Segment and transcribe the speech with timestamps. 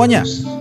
[0.00, 0.59] berjalanlah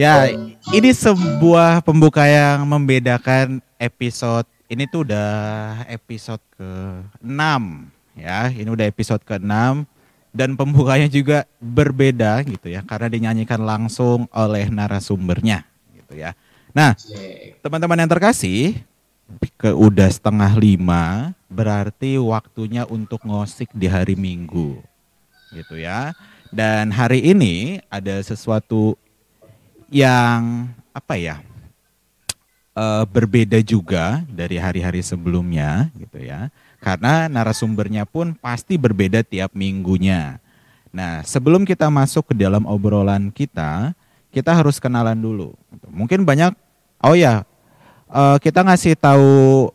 [0.00, 0.32] Ya,
[0.72, 7.60] ini sebuah pembuka yang membedakan episode ini tuh udah episode ke-6
[8.16, 8.48] ya.
[8.48, 9.84] Ini udah episode ke-6
[10.32, 16.32] dan pembukanya juga berbeda gitu ya karena dinyanyikan langsung oleh narasumbernya gitu ya.
[16.72, 16.96] Nah,
[17.60, 18.80] teman-teman yang terkasih,
[19.60, 24.80] ke udah setengah lima berarti waktunya untuk ngosik di hari Minggu
[25.52, 26.16] gitu ya.
[26.50, 28.96] Dan hari ini ada sesuatu
[29.90, 31.36] yang apa ya
[32.78, 36.48] eh, berbeda juga dari hari-hari sebelumnya gitu ya.
[36.80, 40.40] Karena narasumbernya pun pasti berbeda tiap minggunya.
[40.88, 43.92] Nah, sebelum kita masuk ke dalam obrolan kita,
[44.32, 45.52] kita harus kenalan dulu.
[45.92, 46.56] Mungkin banyak,
[47.04, 47.44] oh ya,
[48.08, 49.68] eh, kita ngasih tahu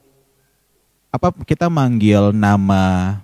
[1.14, 3.16] apa kita manggil nama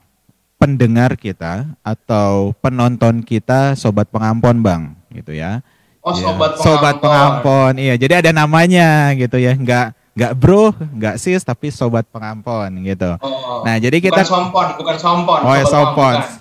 [0.55, 5.59] pendengar kita atau penonton kita sobat pengampon bang gitu ya.
[6.01, 6.65] Oh Ya, sobat pengampon.
[6.65, 7.93] Sobat pengampon, iya.
[7.93, 13.15] Jadi ada namanya gitu ya, nggak nggak bro, nggak sis, tapi sobat pengampon gitu.
[13.21, 15.39] Oh, Nah, jadi kita bukan sompon, bukan sompon.
[15.45, 16.39] Oh ya sobat sompon, pengampun,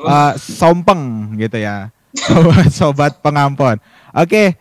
[0.00, 1.02] Eh, sompeng
[1.36, 1.88] gitu ya,
[2.28, 3.76] sobat, sobat pengampon.
[4.12, 4.52] Oke,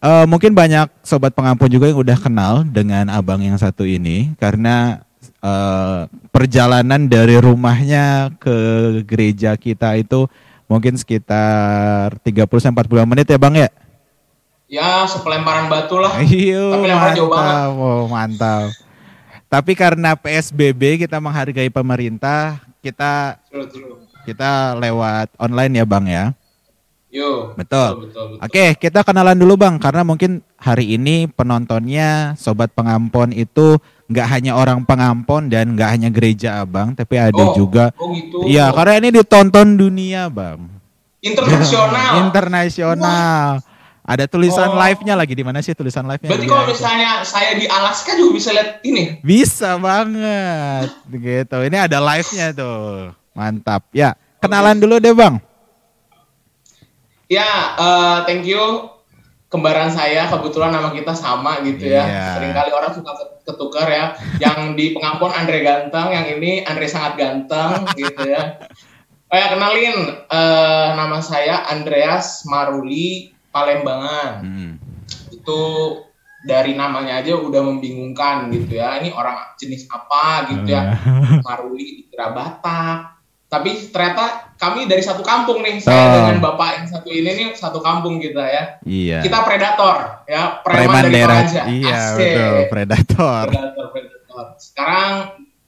[0.00, 5.04] eh, mungkin banyak sobat pengampun juga yang udah kenal dengan abang yang satu ini karena
[5.44, 6.00] eh,
[6.32, 8.56] perjalanan dari rumahnya ke
[9.04, 10.24] gereja kita itu
[10.70, 13.70] mungkin sekitar 30 sampai 45 menit ya bang ya.
[14.64, 16.18] Ya, sepelemparan batu lah.
[16.24, 17.52] Iya, Tapi lempar jauh banget.
[17.52, 18.68] mantap, oh, mantap.
[19.46, 23.38] Tapi karena PSBB kita menghargai pemerintah, kita
[24.24, 26.24] kita lewat online ya bang ya.
[27.14, 27.54] Yo.
[27.54, 28.10] Betul.
[28.10, 28.42] Betul, betul.
[28.42, 34.52] Oke, kita kenalan dulu bang, karena mungkin hari ini penontonnya sobat pengampon itu nggak hanya
[34.52, 37.88] orang pengampon dan nggak hanya gereja abang, tapi ada Oh, juga.
[37.96, 38.44] Oh gitu.
[38.44, 40.60] Iya, karena ini ditonton dunia bang.
[41.24, 42.10] Internasional.
[42.28, 43.64] Internasional.
[44.04, 44.76] Ada tulisan Oh.
[44.76, 46.28] live-nya lagi di mana sih tulisan live-nya?
[46.28, 46.52] Berarti Iya.
[46.52, 49.16] kalau misalnya saya di Alaska juga bisa lihat ini.
[49.24, 51.56] Bisa banget, gitu.
[51.64, 53.88] Ini ada live-nya tuh, mantap.
[53.96, 55.40] Ya, kenalan dulu deh bang.
[57.26, 58.92] Ya, eh, thank you.
[59.54, 62.02] Kembaran saya kebetulan nama kita sama gitu ya.
[62.02, 62.26] Iya.
[62.34, 63.12] Seringkali orang suka
[63.46, 64.18] ketukar ya.
[64.42, 68.58] Yang di pengampun Andre ganteng, yang ini Andre sangat ganteng gitu ya.
[69.30, 74.42] Oh ya, kenalin eh, nama saya Andreas Maruli Palembangan.
[74.42, 74.72] Hmm.
[75.30, 75.62] Itu
[76.42, 78.98] dari namanya aja udah membingungkan gitu ya.
[78.98, 80.98] Ini orang jenis apa gitu ya.
[81.46, 83.14] Maruli dikira Batak.
[83.44, 85.78] Tapi ternyata kami dari satu kampung nih.
[85.78, 86.14] Saya Oh.
[86.26, 88.62] dengan bapak yang satu ini nih satu kampung kita ya.
[88.82, 89.18] Iya.
[89.22, 91.38] Kita predator ya, preman, Preman dari daerah.
[91.46, 91.62] Toraja.
[91.70, 92.18] Iya, Asik.
[92.18, 93.42] betul, predator.
[93.52, 94.44] Predator, predator.
[94.58, 95.12] Sekarang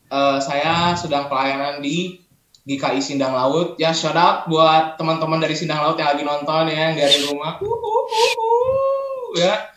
[0.07, 2.19] eh, saya sedang pelayanan di
[2.67, 3.79] GKI Sindang Laut.
[3.79, 7.63] Ya shout out buat teman-teman dari Sindang Laut yang lagi nonton ya, yang dari rumah.
[7.63, 9.71] Uhuhuhu, ya.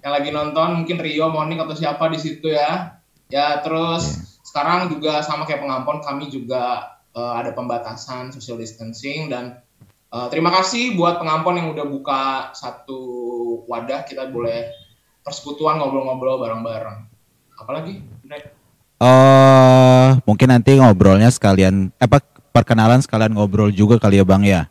[0.00, 2.96] Yang lagi nonton mungkin Rio, Monik atau siapa di situ ya.
[3.28, 9.60] Ya terus sekarang juga sama kayak pengampon kami juga eh, ada pembatasan social distancing dan
[10.08, 12.22] eh, terima kasih buat pengampon yang udah buka
[12.56, 13.00] satu
[13.68, 14.72] wadah kita boleh
[15.20, 16.98] persekutuan ngobrol-ngobrol bareng-bareng.
[17.60, 18.00] Apalagi?
[19.00, 24.68] Oh, mungkin nanti ngobrolnya sekalian apa perkenalan sekalian ngobrol juga kali ya Bang ya.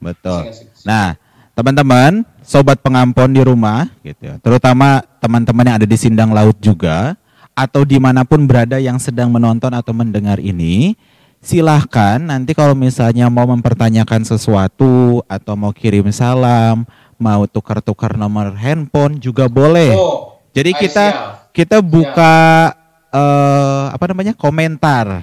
[0.00, 0.52] Betul.
[0.52, 0.84] Asik, asik.
[0.84, 1.16] Nah,
[1.56, 4.34] teman-teman, sobat pengampon di rumah gitu ya.
[4.42, 7.16] Terutama teman-teman yang ada di Sindang Laut juga
[7.54, 10.98] atau di mana pun berada yang sedang menonton atau mendengar ini,
[11.44, 16.88] silahkan nanti kalau misalnya mau mempertanyakan sesuatu atau mau kirim salam,
[17.20, 19.92] mau tukar-tukar nomor handphone juga boleh.
[19.94, 21.20] Oh, Jadi kita ya.
[21.52, 22.72] kita buka
[23.12, 25.20] eh, apa namanya komentar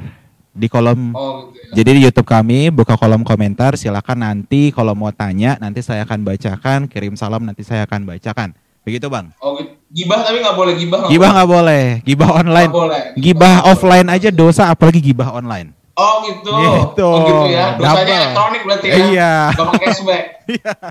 [0.53, 1.18] di kolom.
[1.18, 1.73] Oh, gitu ya.
[1.81, 3.73] Jadi di YouTube kami buka kolom komentar.
[3.75, 6.79] Silakan nanti kalau mau tanya nanti saya akan bacakan.
[6.85, 8.53] Kirim salam nanti saya akan bacakan.
[8.85, 9.33] Begitu bang.
[9.41, 9.73] Oh, gitu.
[9.91, 11.00] Gibah tapi nggak boleh gibah.
[11.12, 11.35] Gibah boleh.
[11.35, 11.83] nggak boleh.
[12.07, 12.69] Gibah online.
[12.71, 13.01] Nggak boleh.
[13.19, 15.81] Gibah offline aja dosa, apalagi gibah online.
[15.93, 16.51] Oh gitu.
[16.51, 17.03] Gitu.
[17.05, 17.75] Oh gitu ya.
[17.75, 18.95] Dosanya elektronik berarti ya.
[18.97, 19.33] Iya.
[19.51, 20.23] Gak pakai cashback.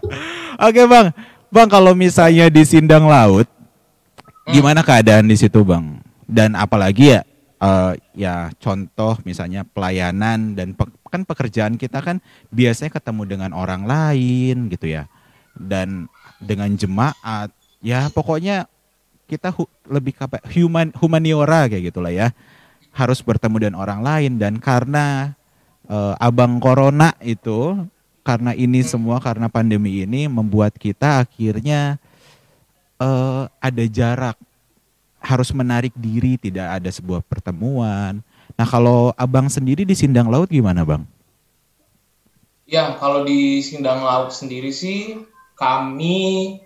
[0.67, 1.07] Oke bang,
[1.49, 3.49] bang kalau misalnya di Sindang Laut,
[4.41, 4.57] Hmm.
[4.57, 6.01] gimana keadaan di situ bang?
[6.25, 7.21] Dan apalagi ya,
[7.61, 12.19] eh, ya contoh misalnya pelayanan dan pe- kan pekerjaan kita kan
[12.49, 15.07] biasanya ketemu dengan orang lain gitu ya,
[15.55, 16.09] dan
[16.39, 18.65] dengan jemaat, ya pokoknya
[19.27, 20.17] kita hu- lebih
[20.51, 22.33] human humaniora kayak gitulah ya,
[22.95, 24.33] harus bertemu dengan orang lain.
[24.39, 25.35] Dan karena
[25.87, 27.87] eh, abang corona itu
[28.21, 31.99] karena ini semua karena pandemi ini membuat kita akhirnya
[33.01, 34.37] eh, ada jarak.
[35.21, 38.25] Harus menarik diri tidak ada sebuah pertemuan.
[38.57, 41.05] Nah kalau abang sendiri di Sindang Laut gimana bang?
[42.71, 45.21] Ya, kalau di Sindang Laut sendiri sih
[45.59, 46.57] kami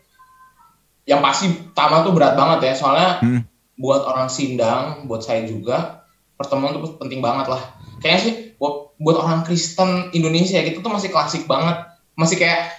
[1.03, 3.43] yang pasti pertama tuh berat banget ya, soalnya Hmm.
[3.75, 6.03] buat orang Sindang, buat saya juga
[6.34, 7.62] pertemuan tuh penting banget lah.
[7.98, 12.75] Kayaknya sih buat, buat orang Kristen Indonesia gitu tuh masih klasik banget, masih kayak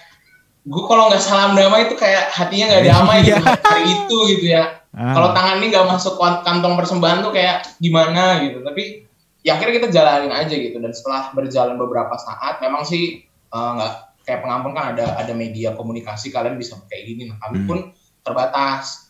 [0.66, 3.38] gue kalau nggak salam damai itu kayak hatinya nggak damai gitu
[3.70, 4.82] hari itu gitu ya.
[4.96, 5.12] Ah.
[5.12, 8.64] Kalau tangan ini nggak masuk kan- kantong persembahan tuh kayak gimana gitu.
[8.64, 9.06] Tapi
[9.40, 10.76] ya akhirnya kita jalanin aja gitu.
[10.80, 13.92] Dan setelah berjalan beberapa saat, memang sih eh, nggak
[14.26, 17.30] kayak pengampun kan ada ada media komunikasi kalian bisa kayak gini.
[17.30, 17.68] Nah kami Hmm.
[17.68, 17.78] pun
[18.26, 19.05] terbatas.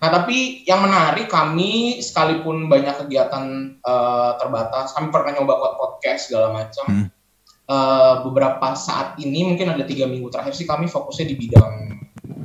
[0.00, 3.44] Nah tapi yang menarik kami sekalipun banyak kegiatan
[3.76, 6.86] eh, terbatas, kami pernah nyoba buat podcast segala macam.
[6.88, 7.06] Hmm.
[7.70, 11.74] Eh, beberapa saat ini mungkin ada tiga minggu terakhir sih kami fokusnya di bidang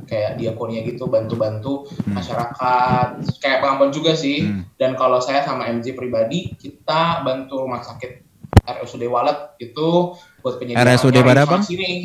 [0.06, 2.14] kayak diakonia gitu bantu-bantu Hmm.
[2.14, 3.06] masyarakat
[3.42, 4.62] kayak pengampun juga sih Hmm.
[4.78, 8.22] dan kalau saya sama MJ pribadi kita bantu rumah sakit
[8.62, 11.58] RSUD Walet itu buat penyediaan RSUD Bang?
[11.58, 11.98] vaksin nih.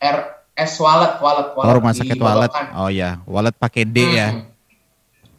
[0.00, 4.48] RS Walet Walet Walet oh rumah sakit walet oh ya walet pakai D ya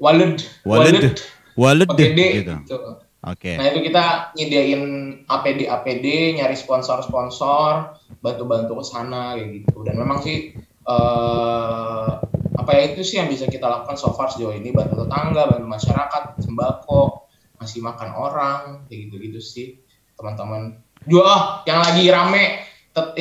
[0.02, 0.08] Hmm.
[0.10, 1.22] Walet Walet.
[1.54, 2.78] walet pakai D gitu gitu.
[3.22, 4.84] oke Nah itu kita nyediain
[5.30, 6.06] APD APD,
[6.42, 9.86] nyari sponsor-sponsor, bantu-bantu ke sana kayak gitu.
[9.86, 12.10] Dan memang sih eh
[12.52, 15.68] apa ya itu sih yang bisa kita lakukan so far sejauh ini bantu tetangga, bantu
[15.70, 17.30] masyarakat, sembako,
[17.62, 19.68] ngasih makan orang, kayak gitu-gitu sih
[20.18, 20.82] teman-teman.
[21.06, 22.66] Jual oh, yang lagi rame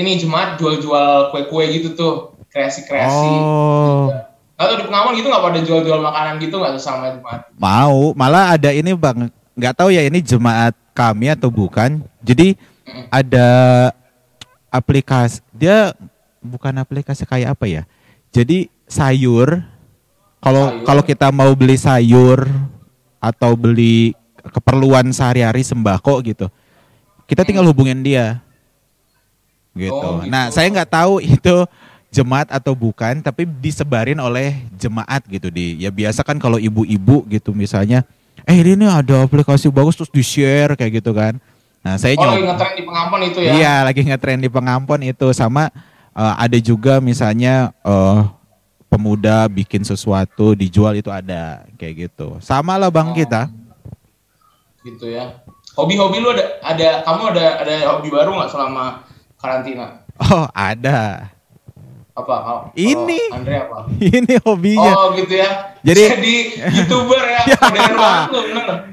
[0.00, 2.14] ini jemaat jual-jual kue-kue gitu tuh,
[2.48, 3.28] kreasi-kreasi.
[3.28, 4.29] oh
[4.60, 7.48] Atau di pengamun gitu nggak pada jual-jual makanan gitu nggak sama jemaat?
[7.56, 12.04] Mau, malah ada ini bang, nggak tahu ya ini jemaat kami atau bukan.
[12.20, 13.08] Jadi Mm-mm.
[13.08, 13.48] ada
[14.68, 15.96] aplikasi, dia
[16.44, 17.82] bukan aplikasi kayak apa ya?
[18.36, 19.64] Jadi sayur,
[20.44, 22.44] kalau kalau kita mau beli sayur
[23.16, 24.12] atau beli
[24.52, 26.52] keperluan sehari-hari sembako gitu,
[27.24, 28.44] kita tinggal hubungin dia,
[29.72, 29.96] gitu.
[29.96, 30.28] Oh, gitu.
[30.28, 31.64] Nah saya nggak tahu itu
[32.10, 35.78] jemaat atau bukan, tapi disebarin oleh jemaat gitu di.
[35.78, 38.02] Ya biasa kan kalau ibu-ibu gitu misalnya,
[38.44, 41.38] eh ini nih ada aplikasi bagus terus di share kayak gitu kan.
[41.80, 42.52] Nah saya Oh lagi nyoba.
[42.52, 43.52] ngetren di pengampun itu ya?
[43.54, 45.70] Iya lagi ngetren di pengampon itu sama
[46.12, 48.20] eh, ada juga misalnya eh
[48.90, 52.36] pemuda bikin sesuatu dijual itu ada kayak gitu.
[52.42, 53.16] Sama lah bang Oh.
[53.16, 53.48] kita.
[54.80, 55.44] gitu ya.
[55.72, 59.04] Hobi-hobi lu ada ada kamu ada ada hobi baru nggak selama
[59.36, 60.02] karantina?
[60.18, 61.30] Oh ada.
[62.12, 62.34] Apa?
[62.36, 63.20] Kalau- Ini.
[63.30, 63.78] Andre apa?
[64.18, 64.92] Ini hobinya.
[64.92, 65.50] Oh gitu ya.
[65.80, 67.40] Jadi- youtuber ya.
[67.50, 67.58] Ya.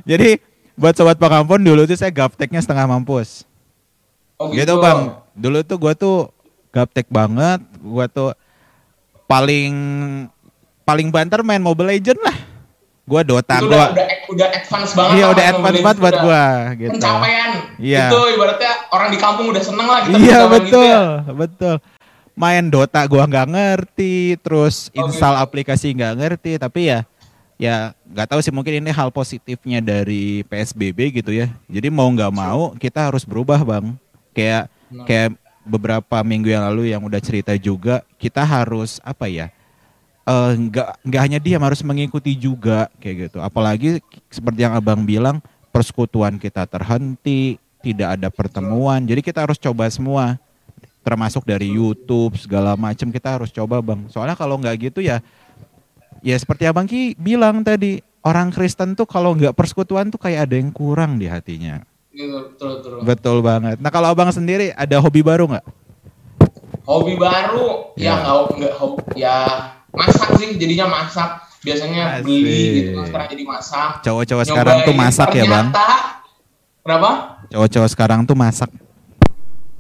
[0.08, 0.40] Jadi
[0.74, 3.44] buat sobat pengampon dulu tuh saya gapteknya setengah mampus.
[4.36, 5.18] Oh Gitu bang.
[5.34, 6.18] Dulu tuh gue tuh
[6.70, 7.60] gaptek banget.
[7.78, 8.32] Gue tuh
[9.26, 9.74] paling
[10.84, 12.38] paling banter main Mobile Legend lah.
[13.04, 13.72] Gue Dota Itu gue.
[13.72, 15.12] udah, udah udah advance banget.
[15.14, 16.44] Iya udah advance banget buat gue
[16.78, 16.92] gitu.
[16.94, 17.52] Pencapaian.
[17.78, 18.06] Iya.
[18.06, 21.00] Itu ibaratnya orang di kampung udah seneng lah kita Iya main betul, gitu ya.
[21.34, 21.76] betul.
[22.38, 25.44] Main Dota gua nggak ngerti, terus Oh, install gitu.
[25.44, 27.02] aplikasi nggak ngerti, tapi ya
[27.58, 31.50] ya nggak tahu sih mungkin ini hal positifnya dari PSBB gitu ya.
[31.66, 33.98] Jadi mau nggak mau kita harus berubah bang.
[34.32, 35.04] Kayak Nah.
[35.04, 35.36] kayak
[35.68, 39.50] beberapa minggu yang lalu yang udah cerita juga kita harus apa ya?
[40.24, 43.40] eh, nggak nggak hanya diam harus mengikuti juga kayak gitu.
[43.40, 45.40] Apalagi seperti yang abang bilang
[45.72, 49.08] persekutuan kita terhenti, tidak ada pertemuan.
[49.08, 50.36] Jadi kita harus coba semua,
[51.08, 54.12] termasuk dari YouTube segala macam kita harus coba bang.
[54.12, 55.24] Soalnya kalau nggak gitu ya,
[56.20, 60.60] ya seperti abang Ki bilang tadi orang Kristen tuh kalau nggak persekutuan tuh kayak ada
[60.60, 61.80] yang kurang di hatinya.
[62.12, 62.92] Gitu, betul betul.
[63.08, 63.80] Betul banget.
[63.80, 65.66] Nah kalau abang sendiri ada hobi baru nggak?
[66.84, 68.24] hobi baru ya Ya.
[68.24, 69.36] nggak nggak hobi ya
[69.92, 72.72] masak sih jadinya masak biasanya beli Asik.
[72.80, 75.68] gitu sekarang jadi masak Cowok-cowok sekarang tuh masak ya bang.
[75.68, 76.04] Ternyata-
[76.80, 77.10] kenapa
[77.48, 78.72] Cowok-cowok sekarang tuh masak.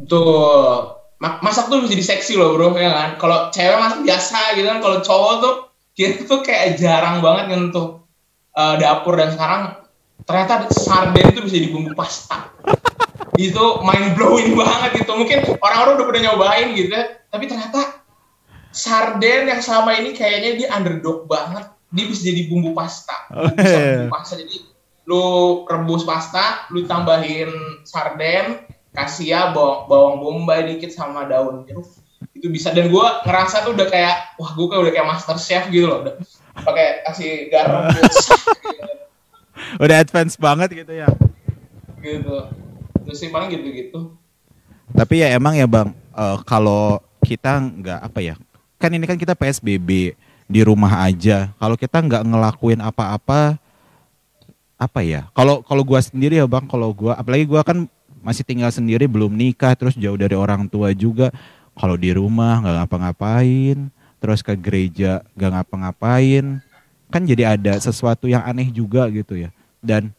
[0.03, 3.09] Tuh, masak tuh bisa jadi seksi loh bro, ya kan?
[3.17, 5.55] Kalau cewek masak biasa gitu kan, kalau cowok tuh
[5.97, 8.05] kita tuh kayak jarang banget nyentuh
[8.53, 9.61] eh, dapur dan sekarang
[10.27, 12.53] ternyata sarden tuh bisa jadi bumbu pasta.
[13.37, 15.13] itu mind blowing banget gitu.
[15.13, 18.01] Mungkin orang-orang udah pernah nyobain gitu, ya, tapi ternyata
[18.73, 23.29] sarden yang selama ini kayaknya dia underdog banget, dia bisa jadi bumbu pasta.
[23.33, 23.93] Oh, Bisa iya.
[24.01, 24.57] bumbu pasta jadi
[25.07, 25.23] lu
[25.63, 27.47] rebus pasta, lu tambahin
[27.87, 28.66] sarden,
[28.97, 31.85] kasih ya bawang, bawang bombay dikit sama daun jeruk
[32.33, 35.69] itu bisa dan gue ngerasa tuh udah kayak wah gue kayak udah kayak master chef
[35.69, 36.15] gitu loh udah
[36.65, 38.33] pakai kasih garam gitu,
[39.77, 41.09] Udah advance banget gitu ya.
[42.01, 42.49] gitu
[43.05, 43.99] terus sih paling gitu gitu
[44.95, 48.35] Tapi ya emang ya bang, eh, kalau kita nggak apa ya,
[48.79, 50.15] kan ini kan kita PSBB
[50.47, 51.51] di rumah aja.
[51.59, 53.59] Kalau kita nggak ngelakuin apa-apa,
[54.79, 55.27] apa ya?
[55.35, 57.83] Kalau kalau gua sendiri ya bang, kalau gua, apalagi gua kan
[58.21, 61.33] masih tinggal sendiri, belum nikah, terus jauh dari orang tua juga.
[61.77, 63.77] Kalau di rumah nggak ngapa-ngapain,
[64.17, 66.61] terus ke gereja nggak ngapa-ngapain,
[67.13, 69.49] kan jadi ada sesuatu yang aneh juga gitu ya.
[69.79, 70.09] Dan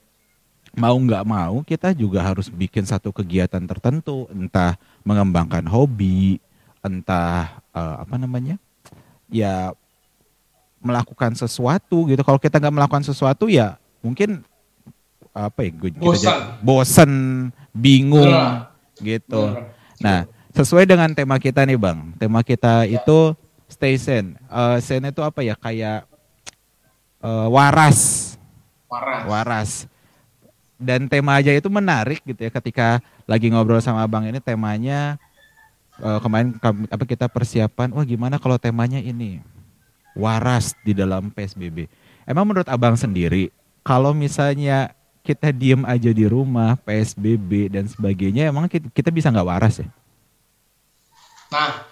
[0.79, 6.39] mau nggak mau kita juga harus bikin satu kegiatan tertentu entah mengembangkan hobi
[6.87, 8.55] entah eh, apa namanya
[9.27, 9.75] ya
[10.79, 14.47] melakukan sesuatu gitu kalau kita nggak melakukan sesuatu ya mungkin
[15.41, 16.19] apa ya gue- Bosan.
[16.19, 17.13] jadi bosen
[17.71, 18.67] bingung Bener.
[18.99, 19.71] gitu Bener.
[19.99, 20.19] nah
[20.51, 23.33] sesuai dengan tema kita nih bang tema kita itu
[23.67, 26.09] stay sane Eh, sane itu apa ya kayak
[27.21, 28.35] eh, waras
[28.87, 29.85] marah waras.
[30.75, 35.19] Dan tema aja itu menarik gitu ya ketika lagi ngobrol sama abang ini temanya
[35.97, 39.43] eh, kemarin kami- apa kita persiapan wah gimana kalau temanya ini
[40.15, 41.91] waras di dalam PSBB.
[42.25, 43.51] Emang menurut abang sendiri
[43.83, 44.95] kalau misalnya
[45.29, 49.89] kita diem aja di rumah PSBB dan sebagainya emang kita, kita bisa nggak waras ya?
[51.53, 51.85] Nah,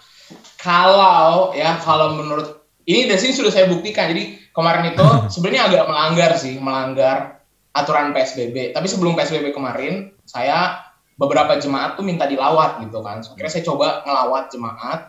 [0.57, 4.09] kalau ya kalau menurut ini dari sini sudah saya buktikan.
[4.09, 5.05] Jadi kemarin itu
[5.37, 7.43] sebenarnya agak melanggar sih, melanggar
[7.75, 8.73] aturan PSBB.
[8.73, 10.87] Tapi sebelum PSBB kemarin, saya
[11.19, 13.21] beberapa jemaat tuh minta dilawat gitu kan.
[13.21, 14.99] So, akhirnya saya coba ngelawat jemaat.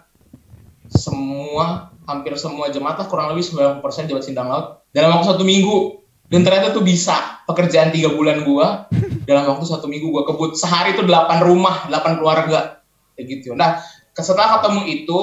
[0.89, 6.03] Semua, hampir semua jemaat lah kurang lebih 90% jemaat Sindang Laut dalam waktu satu minggu.
[6.29, 7.41] Dan ternyata tuh bisa.
[7.49, 8.87] Pekerjaan tiga bulan gua
[9.29, 10.53] dalam waktu satu minggu gua kebut.
[10.55, 12.85] Sehari itu delapan rumah, delapan keluarga.
[13.17, 13.57] Kayak gitu.
[13.57, 13.81] Nah,
[14.13, 15.21] setelah ketemu itu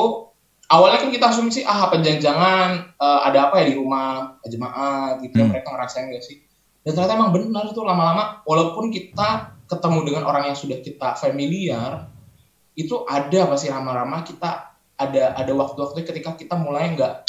[0.66, 5.38] awalnya kan kita asumsi ah apa jangan-jangan eh, ada apa ya di rumah jemaat gitu
[5.38, 5.46] ya.
[5.46, 5.52] Hmm.
[5.54, 6.38] mereka ngerasain gak sih?
[6.86, 12.10] Dan ternyata emang benar itu lama-lama walaupun kita ketemu dengan orang yang sudah kita familiar
[12.78, 17.26] itu ada pasti lama-lama kita ada ada waktu-waktu ketika kita mulai nggak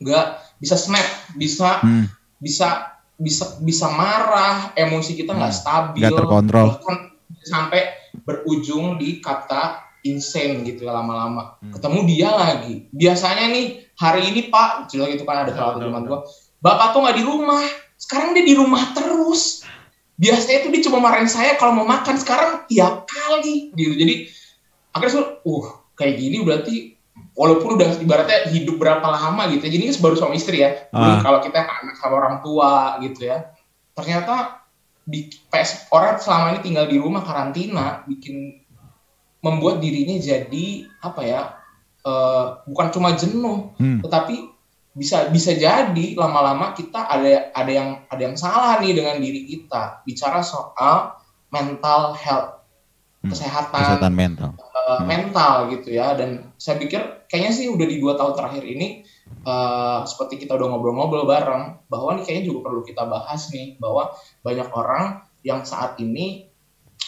[0.00, 0.26] nggak
[0.62, 1.04] bisa snap
[1.34, 2.06] bisa Hmm,
[2.40, 6.00] bisa bisa bisa marah emosi kita nggak Hmm, stabil.
[6.02, 6.66] Nggak terkontrol.
[6.72, 6.96] bahkan
[7.44, 7.80] sampai
[8.24, 11.60] berujung di kata insane gitu ya lama-lama.
[11.60, 11.72] Hmm.
[11.76, 12.74] ketemu dia lagi.
[12.90, 13.66] Biasanya nih
[14.00, 16.16] hari ini pak jelas gitu kan ada salah satu Betul, teman betul.
[16.16, 16.20] gua.
[16.60, 17.64] bapak tuh nggak di rumah.
[18.00, 19.60] Sekarang dia di rumah terus.
[20.16, 22.16] Biasanya tuh dia cuma marahin saya kalau mau makan.
[22.16, 23.92] Sekarang tiap kali gitu.
[23.96, 24.28] Jadi
[24.92, 26.96] akhirnya suruh, uh kayak gini berarti
[27.40, 30.76] walaupun udah ibaratnya hidup berapa lama gitu ya, jadi ini baru suami istri ya.
[30.92, 33.48] Belum kalau kita anak sama orang tua gitu ya
[33.90, 34.64] ternyata
[35.02, 38.60] di PS orang selama ini tinggal di rumah karantina bikin
[39.40, 40.66] membuat dirinya jadi
[41.00, 41.42] apa ya
[42.00, 44.36] eh, bukan cuma jenuh hmm, tetapi
[44.90, 50.02] bisa bisa jadi lama-lama kita ada ada yang ada yang salah nih dengan diri kita.
[50.02, 51.14] Bicara soal
[51.48, 52.60] mental health
[53.20, 54.50] Hmm, kesehatan, kesehatan mental.
[54.56, 55.04] eh, Hmm.
[55.04, 56.16] mental gitu ya.
[56.16, 59.06] Dan saya pikir kayaknya sih udah di dua tahun terakhir ini
[59.40, 64.10] eh, seperti kita udah ngobrol-ngobrol bareng bahwa nih kayaknya juga perlu kita bahas nih bahwa
[64.40, 65.02] banyak orang
[65.40, 66.50] yang saat ini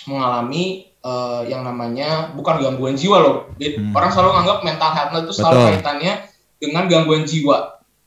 [0.05, 3.91] mengalami eh, yang namanya bukan gangguan jiwa loh Jadi, Hmm.
[3.93, 5.69] orang selalu anggap mental health itu selalu Betul.
[5.69, 6.12] kaitannya
[6.57, 7.57] dengan gangguan jiwa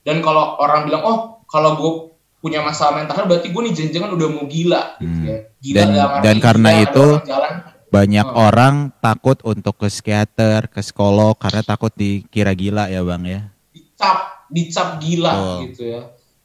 [0.01, 1.91] dan kalau orang bilang oh kalau gue
[2.39, 5.27] punya masalah mental health berarti gue nih jangan-jangan udah mau gila gitu Hmm.
[5.27, 7.53] ya gila Dan- dan karena gila, itu jalan
[7.95, 8.51] Banyak Oh.
[8.51, 13.41] orang takut untuk ke psikiater, ke psikolog karena takut dikira gila ya bang ya.
[13.71, 14.17] dicap
[14.51, 15.59] dicap gila Betul.
[15.65, 16.01] gitu ya.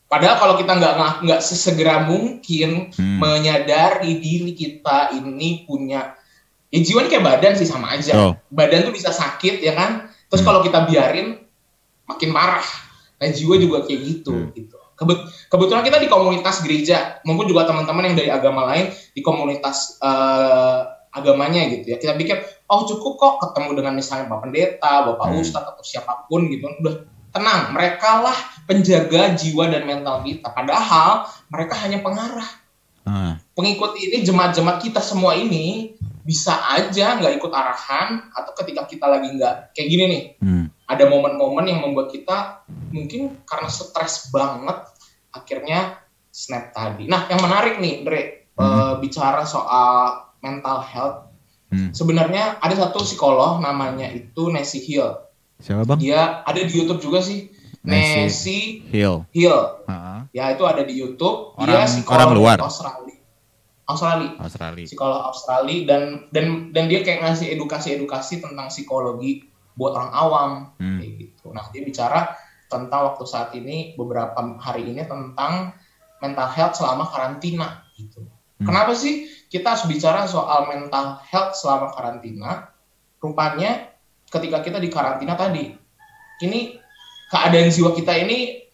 [0.07, 3.19] Padahal kalau kita nggak nggak sesegera mungkin Hmm.
[3.19, 6.15] menyadari diri kita ini punya
[6.67, 8.15] ya jiwa ini kayak badan sih sama aja.
[8.15, 8.33] Betul.
[8.49, 9.91] Badan tuh bisa sakit ya kan.
[10.27, 10.49] Terus Hmm.
[10.49, 11.35] kalau kita biarin
[12.05, 12.67] makin parah.
[13.19, 14.55] Nah jiwa juga kayak gitu Hmm.
[14.55, 14.79] gitu.
[14.95, 19.99] Kebet- kebetulan kita di komunitas gereja maupun juga teman-teman yang dari agama lain di komunitas
[19.99, 20.81] eh,
[21.11, 21.97] agamanya gitu ya.
[21.99, 22.39] Kita pikir,
[22.71, 25.43] oh cukup kok ketemu dengan misalnya Bapak Pendeta, Bapak Hmm.
[25.43, 26.71] Ustadz atau siapa pun gitu.
[26.81, 30.51] Udah tenang, mereka lah penjaga jiwa dan mental kita.
[30.51, 32.51] Padahal mereka hanya pengarah.
[33.07, 39.09] Ah, Pengikut ini, jemaat-jemaat kita semua ini bisa aja nggak ikut arahan atau ketika kita
[39.09, 40.65] lagi nggak kayak gini nih, hmm.
[40.87, 42.63] ada momen-momen yang membuat kita
[42.93, 44.85] mungkin karena stres banget
[45.33, 45.97] akhirnya
[46.31, 47.11] snap tadi.
[47.11, 51.31] Nah, yang menarik nih, Dre, eh, bicara soal mental health.
[51.71, 51.95] Hmm.
[51.95, 55.15] Sebenarnya ada satu psikolog namanya itu Nancy Hill.
[55.57, 55.99] Siapa bang?
[56.01, 57.47] Dia ada di YouTube juga sih.
[57.81, 58.17] Nancy.
[58.19, 59.25] Nancy Hill.
[59.31, 59.61] Hill.
[59.87, 61.55] Ah, Ya, itu ada di YouTube.
[61.55, 62.57] Orang- Dia psikolog orang luar?
[62.61, 63.17] Australia.
[63.85, 64.87] Australia Australia.
[64.87, 69.43] psikolog Australia dan dan dan dia kayak ngasih edukasi-edukasi tentang psikologi
[69.75, 71.03] buat orang awam Hmm.
[71.03, 71.51] kayak gitu.
[71.51, 75.75] Nah dia bicara tentang waktu saat ini beberapa hari ini tentang
[76.17, 78.23] mental health selama karantina gitu.
[78.63, 78.67] Hmm.
[78.69, 82.71] Kenapa sih kita harus bicara soal mental health selama karantina?
[83.19, 83.91] Rupanya
[84.31, 85.75] ketika kita di karantina tadi,
[86.47, 86.79] ini
[87.29, 88.71] keadaan jiwa kita ini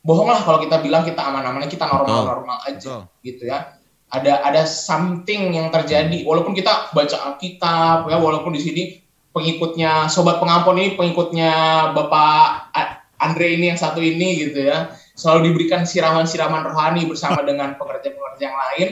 [0.00, 3.22] bohong lah kalau kita bilang kita aman-aman, kita normal-normal aja Betul.
[3.28, 3.76] gitu ya.
[4.08, 6.24] Ada ada something yang terjadi.
[6.24, 8.82] Walaupun kita baca Alkitab ya walaupun di sini
[9.36, 11.52] pengikutnya sobat pengampun ini pengikutnya
[11.92, 12.72] Bapak
[13.20, 14.96] Andre ini yang satu ini gitu ya.
[15.12, 18.88] Selalu diberikan siraman-siraman rohani bersama dengan pekerja-pekerja yang lain.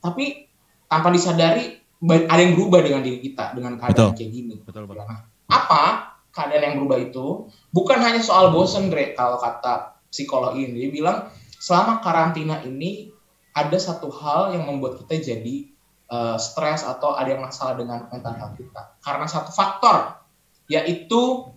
[0.00, 0.53] Tapi
[0.94, 4.18] tanpa disadari ada yang berubah dengan diri kita dengan keadaan Betul.
[4.22, 5.02] kayak gini Betul bang.
[5.02, 5.20] Nah,
[5.50, 5.82] apa
[6.30, 7.26] keadaan yang berubah itu
[7.74, 11.18] bukan hanya soal bosen Dre kalau kata psikolog ini dia bilang
[11.58, 13.10] selama karantina ini
[13.54, 15.56] ada satu hal yang membuat kita jadi
[16.10, 20.22] eh, stres atau ada yang masalah dengan mental health kita karena satu faktor
[20.70, 21.50] yaitu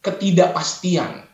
[0.00, 1.26] ketidakpastian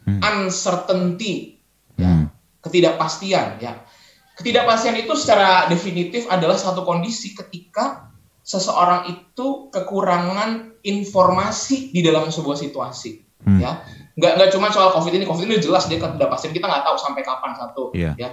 [0.00, 0.16] Hmm.
[0.24, 1.60] uncertainty
[2.00, 2.32] Hmm.
[2.64, 3.84] ketidakpastian ya
[4.40, 8.08] ketidakpastian itu secara definitif adalah satu kondisi ketika
[8.40, 13.56] seseorang itu kekurangan informasi di dalam sebuah situasi Hmm.
[13.56, 13.80] ya.
[14.20, 15.24] Nggak nggak cuma soal covid ini.
[15.24, 16.52] Covid ini jelas dia ketidakpastian.
[16.52, 18.12] Kita nggak tahu sampai kapan satu Iya.
[18.20, 18.28] ya.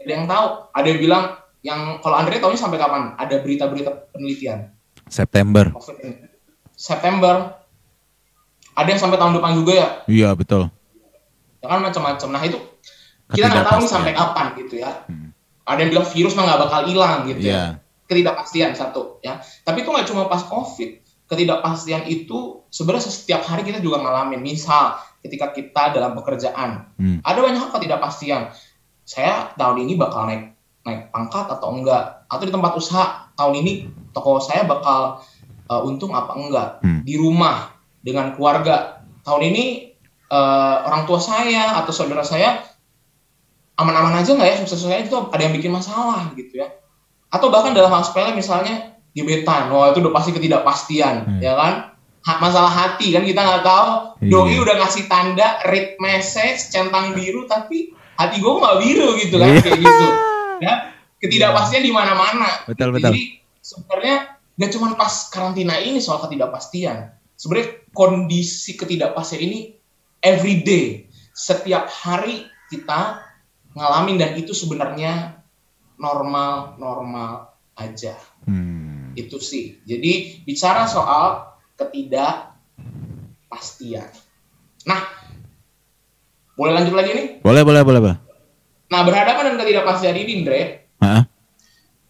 [0.00, 0.46] Ada yang tahu.
[0.72, 1.24] Ada yang bilang
[1.60, 3.12] yang kalau Andre tahunya sampai kapan?
[3.20, 4.72] Ada berita-berita penelitian.
[5.08, 5.68] September.
[5.76, 6.16] covid ini.
[6.72, 7.52] September.
[8.76, 9.88] Ada yang sampai tahun depan juga ya.
[10.08, 10.68] Iya betul.
[11.56, 12.28] ya kan macam-macam.
[12.30, 12.58] Nah itu
[13.26, 15.02] kita nggak tahu nih sampai kapan gitu ya.
[15.10, 15.25] Hmm.
[15.66, 17.54] Ada yang bilang virus mah nggak bakal hilang gitu Iya.
[17.54, 17.64] ya
[18.06, 19.42] ketidakpastian satu ya.
[19.66, 21.02] Tapi itu nggak cuma pas covid.
[21.26, 24.38] Ketidakpastian itu sebenarnya setiap hari kita juga ngalamin.
[24.38, 24.94] Misal
[25.26, 26.86] ketika kita dalam pekerjaan.
[26.96, 27.18] Hmm.
[27.26, 28.54] ada banyak hal ketidakpastian.
[29.06, 30.54] Saya tahun ini bakal naik
[30.86, 32.26] naik pangkat atau enggak?
[32.30, 33.72] Atau di tempat usaha tahun ini
[34.14, 35.18] toko saya bakal
[35.66, 36.68] uh, untung apa enggak?
[36.86, 37.02] Hmm.
[37.02, 37.74] di rumah
[38.06, 39.02] dengan keluarga.
[39.26, 39.98] Tahun ini
[40.30, 42.62] uh, orang tua saya atau saudara saya
[43.76, 46.68] aman-aman aja nggak ya sukses saya itu ada yang bikin masalah gitu ya
[47.28, 51.40] atau bahkan dalam hal sepele misalnya gebetan wah itu udah pasti ketidakpastian Hmm.
[51.40, 51.74] ya kan
[52.26, 54.30] Ha- masalah hati kan kita nggak tahu Iya.
[54.34, 59.46] doi udah ngasih tanda read message centang biru tapi hati gue nggak biru gitu kan
[59.48, 59.60] Iya.
[59.62, 60.06] kayak gitu
[60.66, 60.74] ya
[61.16, 63.14] ketidakpastian di mana-mana Betul, betul.
[63.14, 63.22] jadi
[63.62, 64.16] sebenarnya
[64.58, 69.58] nggak cuma pas karantina ini soal ketidakpastian sebenarnya kondisi ketidakpastian ini
[70.18, 73.22] everyday setiap hari kita
[73.76, 75.36] ngalamin dan itu sebenarnya
[75.96, 79.10] normal normal aja Hmm.
[79.12, 84.06] itu sih jadi bicara soal ketidakpastian
[84.84, 85.00] nah
[86.54, 88.16] boleh lanjut lagi nih Boleh boleh boleh bang.
[88.86, 90.60] nah berhadapan dengan ketidakpastian ini Indre
[90.96, 91.20] Hah?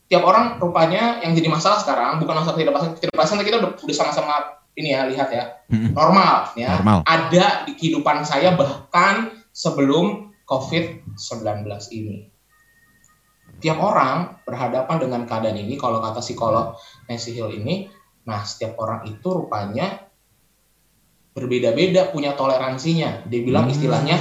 [0.07, 4.35] tiap orang rupanya yang jadi masalah sekarang bukan masalah ketidakpastian ketidakpastian kita udah, udah sama-sama
[4.75, 5.91] ini ya lihat ya Hmm.
[5.91, 7.01] normal ya Normal.
[7.03, 12.31] ada di kehidupan saya bahkan sebelum COVID-19 ini
[13.59, 16.77] tiap orang berhadapan dengan keadaan ini kalau kata psikolog
[17.09, 17.91] Nancy Hill ini
[18.27, 20.07] nah setiap orang itu rupanya
[21.37, 23.75] berbeda-beda punya toleransinya dia bilang Hmm.
[23.77, 24.17] istilahnya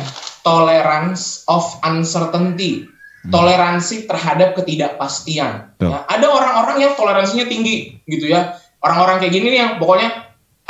[0.46, 2.86] tolerance of uncertainty
[3.26, 3.34] Hmm.
[3.34, 5.74] toleransi terhadap ketidakpastian.
[5.82, 8.54] Ya, ada orang-orang yang toleransinya tinggi gitu ya
[8.86, 10.25] orang-orang kayak gini nih yang pokoknya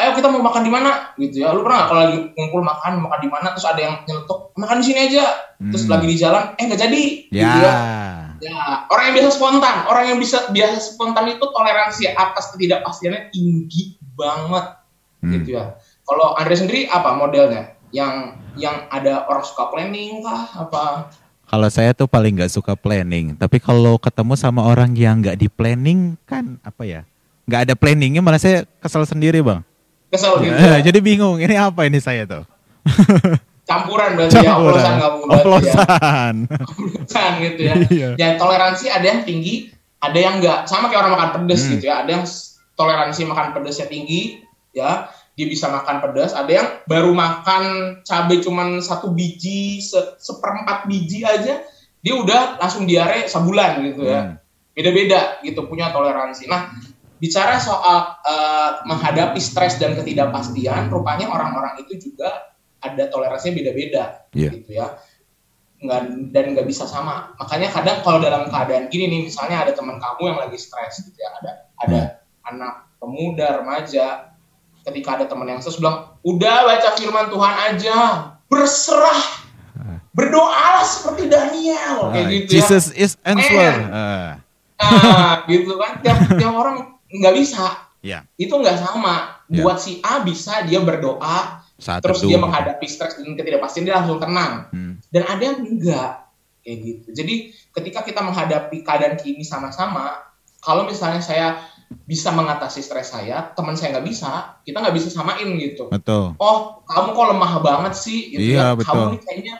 [0.06, 2.90] ayo kita mau makan di mana gitu ya lu pernah nggak kalau lagi ngumpul makan
[3.02, 5.26] mau makan di mana terus ada yang nyelotok makan di sini aja
[5.58, 5.92] terus Hmm.
[5.92, 7.42] lagi di jalan eh nggak jadi Ya.
[7.42, 7.76] gitu ya
[8.36, 13.96] Ya, orang yang biasa spontan, orang yang bisa biasa spontan itu toleransi atas ketidakpastiannya tinggi
[14.12, 14.76] banget,
[15.24, 15.32] Hmm.
[15.40, 15.80] gitu ya.
[16.04, 17.80] Kalau Andre sendiri apa modelnya?
[17.96, 20.52] Yang yang ada orang suka planning kah?
[20.52, 21.10] Apa?
[21.48, 25.48] Kalau saya tuh paling nggak suka planning, tapi kalau ketemu sama orang yang nggak di
[25.48, 27.02] planning kan apa ya?
[27.48, 29.64] Nggak ada planningnya malah saya kesel sendiri bang.
[30.08, 30.54] Kesel gitu.
[30.54, 30.80] Ya, ya?
[30.86, 32.44] jadi bingung ini apa ini saya tuh?
[33.66, 35.42] Campuran berarti ya, oplosan kamu berarti ya.
[35.42, 36.36] Oplosan.
[36.54, 37.74] Oplosan gitu ya.
[37.90, 38.10] Iya.
[38.16, 41.72] Ya toleransi ada yang tinggi, ada yang enggak sama kayak orang makan pedas Hmm.
[41.74, 42.24] gitu ya ada yang
[42.76, 47.64] toleransi makan pedasnya tinggi ya dia bisa makan pedas ada yang baru makan
[48.04, 51.64] cabai cuman satu biji se- seperempat biji aja
[52.00, 54.36] dia udah langsung diare sebulan gitu ya Hmm.
[54.76, 56.46] beda-beda gitu punya toleransi.
[56.46, 56.68] Nah,
[57.18, 64.50] bicara soal eh, menghadapi stres dan ketidakpastian, rupanya orang-orang itu juga ada toleransinya beda-beda Iya.
[64.54, 64.88] gitu ya.
[65.76, 66.00] Nggak,
[66.32, 67.36] dan nggak bisa sama.
[67.36, 71.18] Makanya kadang kalau dalam keadaan gini nih, misalnya ada teman kamu yang lagi stres gitu
[71.18, 71.52] ya, ada
[71.82, 72.00] ada
[72.46, 74.32] anak pemuda, remaja,
[74.88, 77.98] ketika ada teman yang stres bilang, udah baca firman Tuhan aja,
[78.48, 79.22] berserah,
[80.16, 82.56] berdoalah seperti Daniel, kayak Ah, gitu ya.
[82.64, 83.74] Jesus is answer.
[83.92, 84.32] Ah,
[84.76, 87.66] Ah, gitu kan tiap tiap orang nggak bisa
[88.00, 89.62] ya, itu nggak sama Ya.
[89.62, 92.30] buat si A bisa dia berdoa saat terus teduh.
[92.30, 94.98] dia menghadapi stres dan ketidakpastian dia langsung tenang Hmm.
[95.08, 96.12] dan ada yang enggak
[96.60, 97.34] kayak gitu jadi
[97.72, 100.18] ketika kita menghadapi keadaan kini sama-sama
[100.58, 101.62] kalau misalnya saya
[102.02, 106.34] bisa mengatasi stres saya teman saya nggak bisa kita nggak bisa samain gitu Betul.
[106.36, 108.68] oh kamu kok lemah banget sih gitu Iya, ya.
[108.74, 108.90] betul.
[108.90, 109.56] kamu nih kayaknya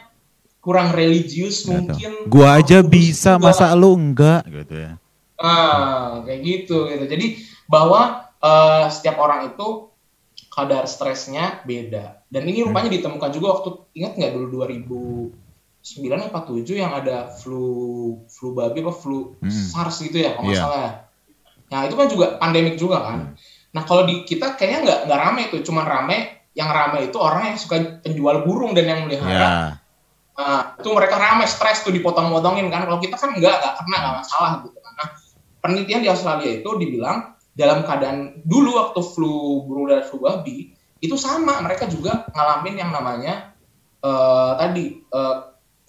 [0.58, 1.74] kurang religius Betul.
[1.86, 4.98] mungkin Gua aja bisa, masa lu enggak gitu ya.
[5.36, 7.04] Ah, kayak gitu gitu.
[7.06, 7.26] Jadi
[7.68, 9.90] bahwa eh, setiap orang itu
[10.48, 12.24] kadar stresnya beda.
[12.32, 15.36] Dan ini rupanya ditemukan juga waktu ingat nggak dulu 2009
[16.26, 17.68] apa 7 yang ada flu
[18.26, 19.52] flu babi apa flu Hmm.
[19.52, 20.64] SARS gitu ya kalau nggak Iya.
[20.64, 20.80] salah.
[20.80, 20.92] ya.
[21.66, 23.18] Nah, itu kan juga pandemik juga kan.
[23.74, 26.18] Nah, kalau di kita kayaknya nggak nggak rame itu, cuman rame
[26.56, 29.52] yang rame itu orang yang suka penjual burung dan yang melihara Ya.
[30.36, 32.84] Nah, itu mereka rame stres tuh dipotong-potongin kan.
[32.86, 34.78] Kalau kita kan enggak, enggak kena, enggak masalah gitu
[35.66, 39.34] penelitian di Australia itu dibilang dalam keadaan dulu waktu flu
[39.66, 40.70] burung dan flu babi
[41.02, 43.58] itu sama, mereka juga ngalamin yang namanya
[44.00, 45.38] eh, tadi eh,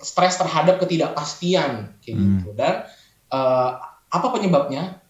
[0.00, 2.24] stres terhadap ketidakpastian kayak Hmm.
[2.40, 2.48] gitu.
[2.56, 2.88] Dan
[3.28, 3.70] eh,
[4.08, 5.04] apa penyebabnya?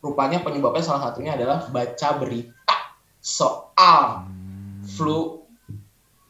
[0.00, 2.76] Rupanya penyebabnya salah satunya adalah baca berita
[3.20, 4.24] soal
[4.82, 5.44] flu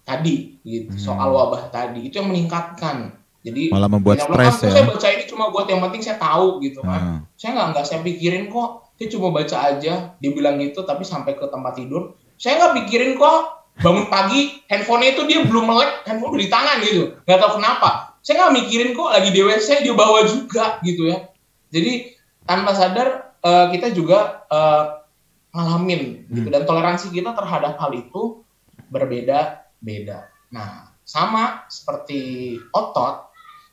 [0.03, 0.99] tadi gitu Hmm.
[0.99, 5.25] soal wabah tadi itu yang meningkatkan jadi Malah membuat stres "Ah, ya." saya baca ini
[5.41, 7.01] cuma buat yang penting saya tahu gitu kan.
[7.01, 7.21] Hmm.
[7.41, 8.93] saya nggak nggak saya pikirin kok.
[9.01, 12.13] Saya cuma baca aja dia bilang gitu tapi sampai ke tempat tidur.
[12.37, 13.65] Saya nggak pikirin kok.
[13.81, 17.17] Bangun pagi handphonenya itu dia belum melek handphone udah di tangan gitu.
[17.25, 18.21] Nggak tahu kenapa.
[18.21, 21.33] Saya nggak mikirin kok lagi di WC dia bawa juga gitu ya.
[21.73, 22.13] Jadi
[22.45, 24.85] tanpa sadar eh, kita juga eh,
[25.57, 26.53] ngalamin gitu.
[26.53, 26.53] Hmm.
[26.53, 28.45] dan toleransi kita terhadap hal itu
[28.93, 30.29] berbeda-beda.
[30.53, 33.30] Nah, sama seperti otot,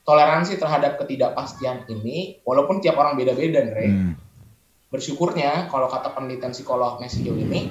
[0.08, 4.14] toleransi terhadap ketidakpastian ini, walaupun tiap orang beda-beda, Andre, Hmm.
[4.88, 7.68] bersyukurnya kalau kata penelitian psikolog Mesio ini,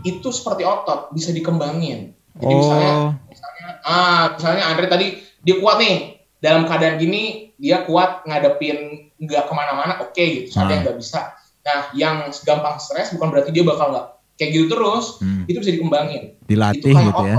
[0.00, 2.16] itu seperti otot bisa dikembangin.
[2.32, 5.06] Jadi misalnya, Oh, misalnya, ah, misalnya Andre tadi
[5.44, 5.96] dia kuat nih
[6.40, 10.48] dalam keadaan gini dia kuat ngadepin nggak ke mana-mana, oke gitu.
[10.50, 10.72] Ada Hmm.
[10.72, 11.20] yang nggak bisa.
[11.62, 15.20] Nah, yang gampang stres bukan berarti dia bakal nggak kayak gitu terus.
[15.20, 15.44] hmm.
[15.46, 16.40] Itu bisa dikembangin.
[16.42, 17.36] dilatih itu kayak gitu ya.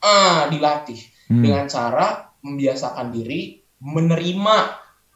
[0.00, 1.42] Ah, dilatih Hmm.
[1.42, 4.56] dengan cara membiasakan diri menerima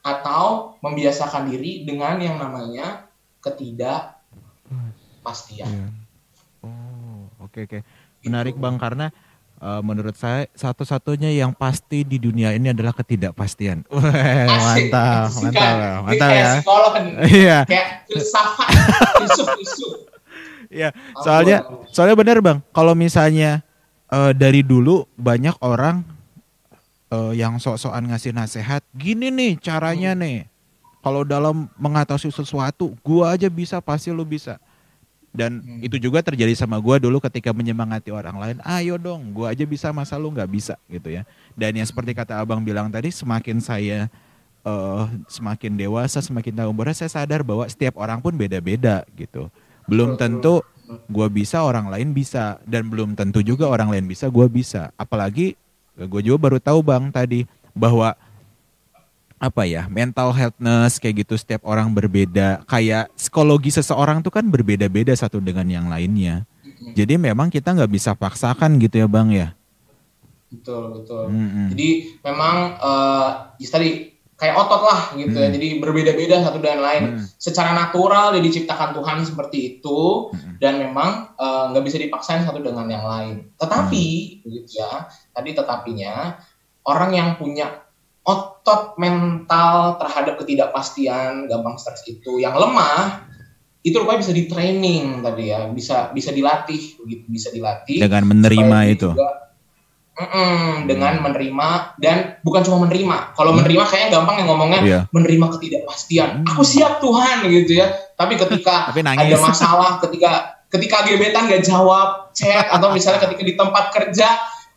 [0.00, 3.04] atau membiasakan diri dengan yang namanya
[3.44, 5.68] ketidakpastian.
[5.68, 5.88] Iya.
[6.64, 7.84] Oh, oke oke.
[8.24, 9.12] Menarik Bang karena
[9.58, 13.84] eh, menurut saya satu-satunya yang pasti di dunia ini adalah ketidakpastian.
[13.92, 14.90] Wah, Asik.
[14.90, 16.52] mantap, mantap, mantap kayak ya.
[16.58, 16.92] Psikolog.
[17.38, 18.68] Iya, Kayak filsafat,
[19.22, 19.92] filsuf-filsuf.
[20.68, 20.90] iya.
[21.22, 21.62] Soalnya
[21.92, 23.60] soalnya benar Bang, kalau misalnya
[24.08, 26.02] eh, dari dulu banyak orang
[27.08, 30.22] eh, yang sok-sokan ngasih nasihat, gini nih caranya Hmm.
[30.22, 30.38] nih.
[30.98, 34.58] Kalau dalam mengatasi sesuatu, gua aja bisa, pasti lu bisa.
[35.28, 35.80] Dan Hmm.
[35.84, 38.56] itu juga terjadi sama gua dulu ketika menyemangati orang lain.
[38.64, 41.22] Ayo dong, gua aja bisa, masa lu nggak bisa gitu ya.
[41.54, 44.08] Dan yang seperti kata abang bilang tadi, semakin saya
[44.66, 49.48] eh, semakin dewasa, semakin tahu umurnya, saya sadar bahwa setiap orang pun beda-beda gitu.
[49.88, 50.60] Belum tentu
[51.08, 54.92] gua bisa, orang lain bisa, dan belum tentu juga orang lain bisa, gua bisa.
[55.00, 55.56] Apalagi
[56.06, 57.42] gue juga baru tahu bang tadi
[57.74, 58.14] bahwa
[59.38, 65.14] apa ya mental healthness kayak gitu setiap orang berbeda kayak psikologi seseorang tuh kan berbeda-beda
[65.14, 66.42] satu dengan yang lainnya
[66.94, 69.48] jadi memang kita nggak bisa paksakan gitu ya bang ya
[70.48, 71.28] Betul, betul.
[71.28, 71.76] Mm-mm.
[71.76, 71.88] Jadi
[72.24, 72.56] memang
[73.60, 75.50] ya tadi kayak otot lah gitu ya.
[75.50, 75.54] Hmm.
[75.58, 77.02] Jadi berbeda-beda satu dengan lain.
[77.18, 77.26] Hmm.
[77.36, 80.62] Secara natural dia diciptakan Tuhan seperti itu Mm-mm.
[80.62, 83.50] dan memang eh, nggak bisa dipaksain satu dengan yang lain.
[83.58, 84.40] Tetapi Hmm.
[84.46, 85.10] begitu ya.
[85.34, 86.38] Tadi tetapinya
[86.86, 87.82] orang yang punya
[88.22, 93.24] otot mental terhadap ketidakpastian, gampang stres itu yang lemah
[93.80, 98.78] itu rupanya bisa di training tadi ya, bisa bisa dilatih begitu, bisa dilatih dengan menerima
[98.90, 99.47] itu juga,
[100.18, 103.38] Mm-mm, dengan menerima dan bukan cuma menerima.
[103.38, 105.00] Kalau menerima kayaknya gampang yang ngomongnya Iya.
[105.14, 106.42] menerima ketidakpastian.
[106.42, 106.50] Hmm.
[106.50, 107.86] Aku siap Tuhan gitu ya.
[108.12, 109.30] Tapi ketika Tapi nangis.
[109.30, 110.30] ada masalah, ketika
[110.68, 114.28] ketika gebetan gak jawab chat atau misalnya ketika di tempat kerja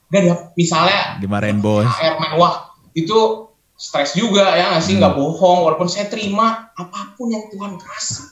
[0.08, 1.90] gak ada misalnya Dimarahin bos.
[1.90, 7.34] HR mewah itu stres juga ya nggak sih nggak bohong walaupun saya terima apa pun
[7.34, 8.30] yang Tuhan kasih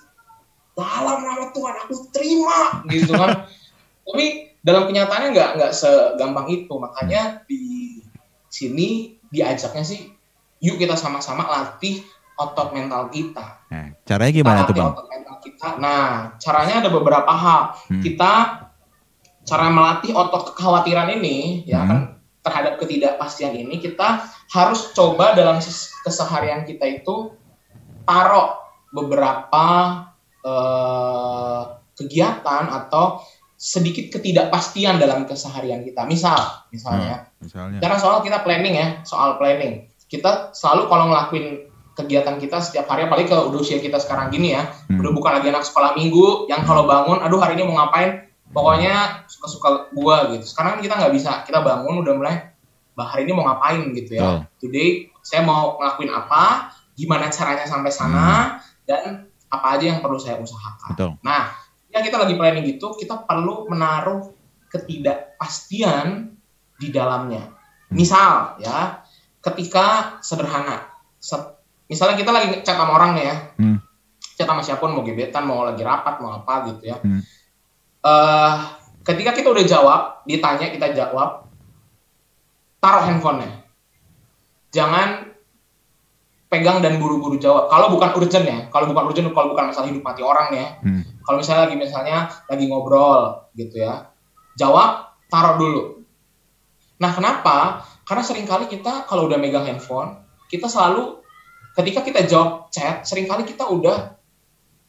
[0.71, 3.47] dalam nama Tuhan aku terima gitu kan
[4.05, 7.99] tapi dalam kenyataannya nggak nggak segampang itu makanya di
[8.45, 10.09] sini diajaknya sih
[10.59, 12.03] yuk kita sama-sama latih
[12.35, 14.89] otot mental kita Nah, caranya gimana tuh Latih bang?
[14.91, 16.03] otot mental kita nah
[16.35, 18.01] caranya ada beberapa hal Hmm.
[18.01, 18.31] kita
[19.41, 21.87] cara melatih otot kekhawatiran ini ya Hmm.
[21.87, 21.99] kan
[22.39, 25.59] terhadap ketidakpastian ini kita harus coba dalam
[26.01, 27.35] keseharian kita itu
[28.03, 29.65] taruh beberapa
[30.39, 31.61] eh,
[31.93, 33.19] kegiatan atau
[33.59, 37.83] sedikit ketidakpastian dalam keseharian kita misal misalnya Misalnya.
[37.83, 39.91] karena soal kita planning ya, soal planning.
[40.07, 44.55] Kita selalu kalau ngelakuin kegiatan kita setiap hari, apalagi ke udah usia kita sekarang gini
[44.55, 45.03] ya, Hmm.
[45.03, 49.27] udah bukan lagi anak sekolah minggu, yang kalau bangun, aduh hari ini mau ngapain, pokoknya
[49.27, 50.47] suka-suka gua gitu.
[50.47, 52.35] Sekarang kita nggak bisa, kita bangun udah mulai,
[52.95, 54.47] bah hari ini mau ngapain gitu ya.
[54.57, 60.39] Today saya mau ngelakuin apa, gimana caranya sampai sana, dan apa aja yang perlu saya
[60.39, 60.95] usahakan.
[60.95, 61.11] Betul.
[61.21, 61.51] Nah,
[61.89, 64.29] yang kita lagi planning gitu, kita perlu menaruh
[64.69, 66.37] ketidakpastian
[66.77, 67.49] di dalamnya.
[67.89, 69.01] Misal ya,
[69.41, 71.57] ketika sederhana, se-
[71.89, 73.77] misalnya kita lagi chat sama orang nih ya, Hmm.
[74.37, 77.01] chat sama siapa pun mau gebetan, mau lagi rapat, mau apa gitu ya.
[77.01, 77.21] Hmm.
[77.99, 78.53] Eh,
[79.03, 81.49] ketika kita udah jawab, ditanya kita jawab,
[82.77, 83.65] taruh handphonenya.
[84.69, 85.28] Jangan
[86.49, 87.69] pegang dan buru-buru jawab.
[87.69, 91.05] Kalau bukan urgent ya, kalau bukan urgent, kalau bukan masalah hidup mati orang ya, Hmm.
[91.21, 92.17] kalau misalnya lagi misalnya
[92.49, 93.21] lagi ngobrol
[93.53, 94.09] gitu ya
[94.57, 95.83] jawab taruh dulu
[96.97, 101.21] nah kenapa karena sering kali kita kalau udah megang handphone kita selalu
[101.77, 104.17] ketika kita jawab chat sering kali kita udah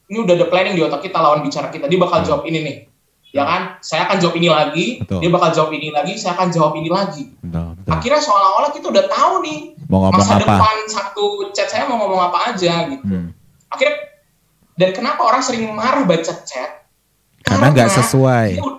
[0.08, 2.76] ini udah ada planning di otak kita lawan bicara kita dia bakal jawab ini nih
[3.30, 5.18] ya kan saya akan jawab ini lagi Betul.
[5.22, 7.90] dia bakal jawab ini lagi saya akan jawab ini lagi Betul, betul.
[7.94, 9.58] akhirnya seolah-olah kita udah tahu nih
[9.90, 10.46] Mau ngomong masa apa?
[10.46, 13.02] depan satu chat saya mau ngomong apa aja gitu.
[13.02, 13.34] Hmm.
[13.70, 14.10] akhirnya
[14.80, 16.88] dan kenapa orang sering marah baca chat?
[17.44, 18.56] Karena nggak sesuai.
[18.56, 18.70] itu,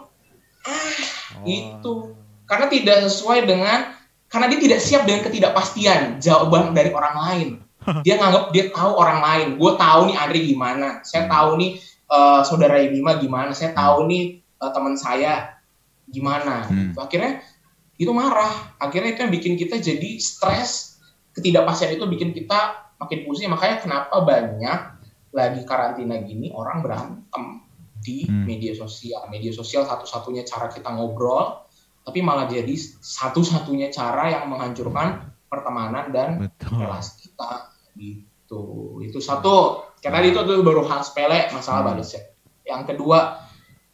[0.65, 0.97] ah,
[1.45, 1.93] itu.
[2.50, 3.93] Karena tidak sesuai dengan
[4.32, 7.50] karena dia tidak siap dengan ketidakpastian jawaban dari orang lain.
[8.06, 9.47] Dia nganggap dia tahu orang lain.
[9.58, 11.02] Gue tahu nih Andri gimana.
[11.02, 11.82] Saya tahu nih
[12.13, 13.58] eh, saudara Bima gimana.
[13.58, 15.58] Saya tahu nih eh, teman saya
[16.06, 16.69] gimana.
[16.69, 16.93] Hmm.
[16.93, 17.41] akhirnya
[17.97, 18.78] itu marah.
[18.78, 20.90] Akhirnya itu yang bikin kita jadi stres
[21.34, 23.50] ketidakpastian itu bikin kita makin pusing.
[23.52, 24.80] Makanya kenapa banyak
[25.32, 27.63] lagi karantina gini orang berantem
[28.02, 28.44] di Hmm.
[28.50, 29.30] media sosial.
[29.30, 31.63] Media sosial satu-satunya cara kita ngobrol
[32.02, 36.82] tapi malah jadi satu-satunya cara yang menghancurkan pertemanan dan Betul.
[36.82, 38.98] relasi kita gitu.
[39.06, 39.86] Itu satu.
[40.02, 41.89] Karena itu tuh baru hal sepele masalah Hmm.
[42.02, 42.17] balas
[42.65, 43.38] yang kedua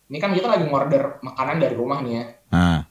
[0.07, 2.23] ini kan kita lagi ngorder makanan dari rumah nih ya.
[2.55, 2.86] Nah,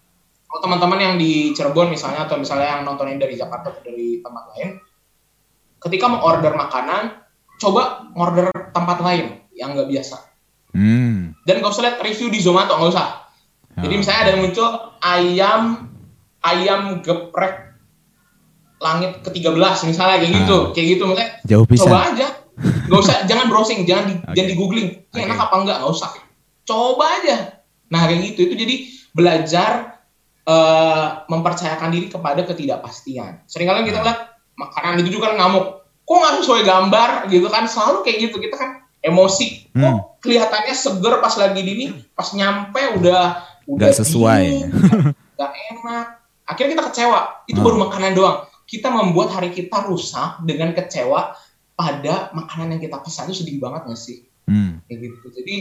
[0.56, 4.56] kalau teman-teman yang di Cirebon misalnya atau misalnya yang nontonin dari Jakarta atau dari tempat
[4.56, 4.80] lain
[5.84, 7.12] ketika mau order makanan
[7.60, 10.16] coba order tempat lain yang nggak biasa
[10.72, 11.36] hmm.
[11.44, 13.08] dan nggak usah lihat review di Zomato nggak usah
[13.76, 14.00] jadi Ah.
[14.00, 14.68] misalnya ada yang muncul
[15.04, 15.62] ayam
[16.40, 17.76] ayam geprek
[18.80, 20.72] langit ke-13 misalnya kayak gitu Ah.
[20.72, 21.84] kayak gitu misalnya jauh bisa.
[21.84, 22.28] coba aja
[22.88, 24.32] nggak usah jangan browsing jangan di, Oke.
[24.32, 25.28] jangan di googling ini Oke.
[25.28, 26.10] enak apa enggak nggak usah
[26.64, 27.36] coba aja
[27.92, 28.74] nah kayak gitu itu jadi
[29.12, 29.95] belajar
[30.46, 33.42] eh, mempercayakan diri kepada ketidakpastian.
[33.44, 34.18] Seringkali kita lihat
[34.54, 35.82] makanan itu juga ngamuk.
[36.06, 37.66] Kok nggak sesuai gambar gitu kan?
[37.66, 38.70] Selalu kayak gitu kita kan
[39.02, 39.66] emosi.
[39.70, 40.00] Kok Hmm.
[40.22, 44.44] kelihatannya seger pas lagi di ini pas nyampe udah udah Nggak sesuai.
[44.46, 44.70] dingin,
[45.35, 46.06] nggak enak.
[46.46, 47.20] Akhirnya kita kecewa.
[47.44, 47.66] Itu Hmm.
[47.66, 48.38] baru makanan doang.
[48.66, 51.35] Kita membuat hari kita rusak dengan kecewa
[51.74, 53.26] pada makanan yang kita pesan.
[53.30, 54.22] Itu sedih banget nggak sih?
[54.46, 54.78] Hmm.
[54.87, 55.26] kayak gitu.
[55.42, 55.54] Jadi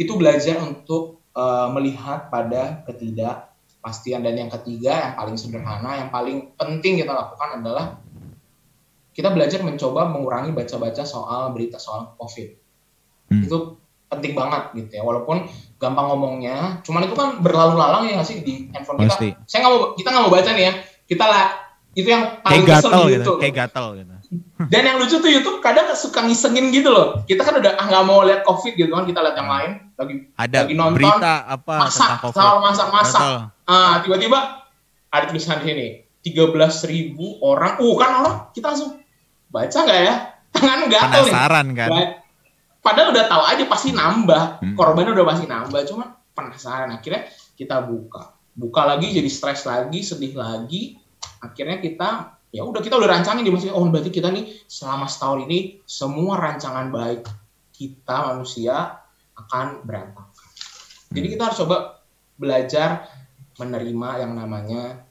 [0.00, 2.82] itu belajar untuk eh, melihat pada
[3.80, 7.96] ketidakpastian dan yang ketiga yang paling sederhana yang paling penting kita lakukan adalah
[9.16, 12.60] kita belajar mencoba mengurangi baca-baca soal berita soal covid
[13.30, 13.46] Hmm.
[13.46, 13.78] itu
[14.10, 15.46] penting banget gitu ya walaupun
[15.78, 19.30] gampang ngomongnya cuman itu kan berlalu lalang ya nggak sih di handphone kita Pasti.
[19.46, 20.72] saya nggak mau kita nggak mau baca nih ya
[21.06, 21.44] kita lah
[21.94, 23.32] itu yang Kayak paling kesel gatel di gitu.
[23.38, 24.14] Kayak gatel gitu.
[24.70, 27.26] Dan yang lucu tuh YouTube kadang suka ngisengin gitu loh.
[27.26, 30.14] Kita kan udah ah, nggak mau lihat COVID gitu kan, kita lihat yang lain lagi
[30.38, 32.36] Ada Lagi nonton, berita apa tentang masak, COVID.
[32.38, 33.20] soal masak-masak.
[33.20, 33.38] Betul.
[33.70, 34.66] Ah, tiba-tiba
[35.14, 35.88] ada tulisan di sini
[36.26, 37.78] 13.000 orang.
[37.78, 38.98] Uh, kan orang kita langsung
[39.46, 40.14] baca nggak ya?
[40.50, 41.32] Tangan gatel nih.
[41.32, 41.88] Penasaran kan?
[41.94, 42.12] Ba-
[42.80, 44.42] Padahal udah tahu aja pasti nambah.
[44.64, 44.74] Hmm.
[44.74, 48.40] Korbannya udah pasti nambah, cuma penasaran akhirnya kita buka.
[48.50, 50.98] buka lagi jadi stres lagi sedih lagi
[51.40, 52.08] akhirnya kita
[52.50, 56.36] ya udah kita udah rancangin di masih oh berarti kita nih selama setahun ini semua
[56.36, 57.24] rancangan baik
[57.72, 59.00] kita manusia
[59.38, 60.34] akan berantakan
[61.14, 61.76] jadi kita harus coba
[62.36, 63.06] belajar
[63.60, 65.04] menerima yang namanya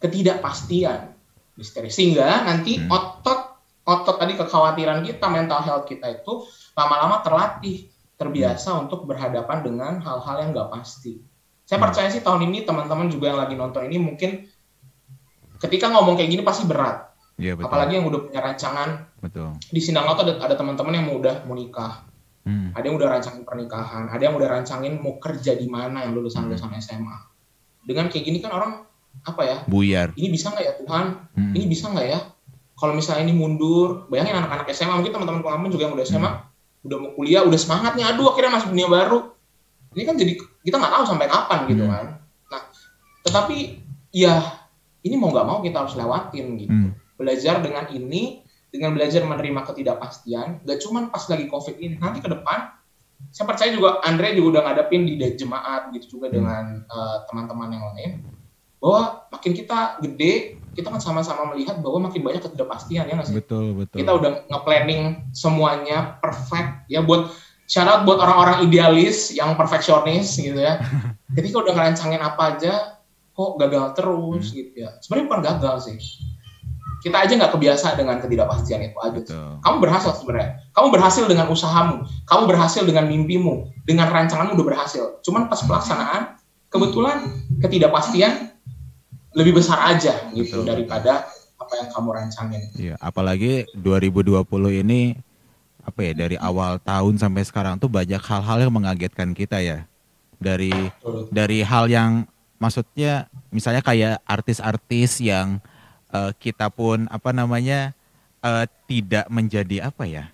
[0.00, 1.12] ketidakpastian
[1.54, 2.88] misteri sehingga nanti Hmm.
[2.88, 3.40] otot
[3.84, 10.36] otot tadi kekhawatiran kita mental health kita itu lama-lama terlatih terbiasa untuk berhadapan dengan hal-hal
[10.40, 11.20] yang nggak pasti
[11.64, 11.86] saya Hmm.
[11.88, 14.48] percaya sih tahun ini teman-teman juga yang lagi nonton ini mungkin
[15.60, 17.72] ketika ngomong kayak gini pasti berat Iya betul.
[17.72, 18.88] apalagi yang udah punya rancangan
[19.20, 19.56] Betul.
[19.68, 22.04] di Sindang Laut ada, ada teman-teman yang udah mau nikah
[22.40, 22.72] Hmm.
[22.72, 26.48] ada yang udah rancangin pernikahan, ada yang udah rancangin mau kerja di mana yang lulusan
[26.48, 27.29] lulusan SMA.
[27.84, 28.72] Dengan kayak gini kan orang
[29.24, 29.56] apa ya?
[29.66, 30.12] Buyar.
[30.14, 31.04] Ini bisa nggak ya Tuhan?
[31.34, 31.52] Hmm.
[31.56, 32.20] Ini bisa nggak ya?
[32.76, 36.32] Kalau misalnya ini mundur, bayangin anak-anak SMA mungkin teman-teman pengalaman juga yang udah SMA,
[36.88, 39.36] udah mau kuliah, udah semangat nih, aduh akhirnya masuk dunia baru.
[39.92, 40.32] Ini kan jadi
[40.64, 41.92] kita nggak tahu sampai kapan gitu Hmm.
[41.92, 42.06] kan.
[42.48, 42.60] Nah,
[43.26, 43.56] tetapi
[44.16, 44.34] ya
[45.04, 46.90] ini mau nggak mau kita harus lewatin gitu Hmm.
[47.16, 52.30] belajar dengan ini dengan belajar menerima ketidakpastian gak cuman pas lagi covid ini nanti ke
[52.30, 52.70] depan
[53.28, 56.34] saya percaya juga Andre juga udah ngadepin di jemaat gitu juga Hmm.
[56.40, 58.10] dengan eh, teman-teman yang lain
[58.80, 60.32] bahwa makin kita gede
[60.72, 64.00] kita kan sama-sama melihat bahwa makin banyak ketidakpastian ya nggak sih Betul betul.
[64.00, 67.28] kita udah nge-planning semuanya perfect ya buat
[67.66, 70.80] syarat buat orang-orang idealis yang perfeksionis gitu ya
[71.36, 72.72] ketika udah ngerancangin apa aja
[73.30, 74.56] kok gagal terus Hmm.
[74.56, 75.98] gitu ya sebenarnya bukan gagal sih
[77.00, 79.50] kita aja nggak kebiasa dengan ketidakpastian itu aja Betul.
[79.64, 85.04] kamu berhasil sebenarnya kamu berhasil dengan usahamu kamu berhasil dengan mimpimu dengan rancanganmu udah berhasil
[85.24, 86.36] cuman pas pelaksanaan
[86.68, 87.24] kebetulan
[87.58, 88.52] ketidakpastian
[89.34, 90.68] lebih besar aja gitu Betul.
[90.68, 91.26] daripada
[91.60, 94.42] apa yang kamu rancangin Iya, apalagi 2020
[94.82, 95.14] ini
[95.86, 99.86] apa ya dari awal tahun sampai sekarang tuh banyak hal-hal yang mengagetkan kita ya.
[100.40, 101.28] Dari Betul.
[101.30, 102.24] dari hal yang
[102.56, 105.60] maksudnya misalnya kayak artis-artis yang
[106.12, 107.94] eh, kita pun apa namanya
[108.42, 110.24] eh, tidak menjadi apa ya?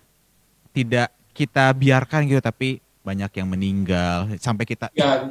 [0.72, 5.22] Tidak kita biarkan gitu tapi banyak yang meninggal sampai kita ya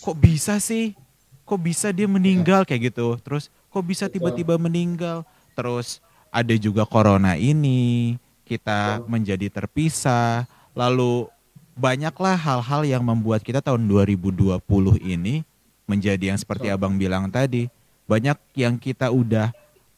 [0.00, 0.96] kok bisa sih?
[1.44, 3.20] Kok bisa dia meninggal kayak gitu?
[3.20, 5.26] Terus kok bisa tiba-tiba meninggal?
[5.52, 6.00] Terus
[6.32, 8.16] ada juga corona ini,
[8.48, 9.08] kita Betul.
[9.10, 10.48] menjadi terpisah.
[10.72, 11.28] Lalu
[11.76, 14.60] banyaklah hal-hal yang membuat kita tahun 2020
[15.04, 15.44] ini
[15.84, 16.76] menjadi yang seperti Betul.
[16.80, 17.68] Abang bilang tadi.
[18.08, 19.52] Banyak yang kita udah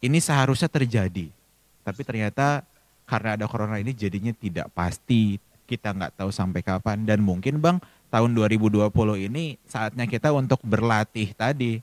[0.04, 1.32] ini seharusnya terjadi.
[1.80, 2.60] Tapi ternyata
[3.04, 5.40] karena ada corona ini jadinya tidak pasti.
[5.64, 7.80] Kita nggak tahu sampai kapan dan mungkin Bang
[8.12, 8.92] tahun 2020
[9.24, 11.80] ini saatnya kita untuk berlatih tadi.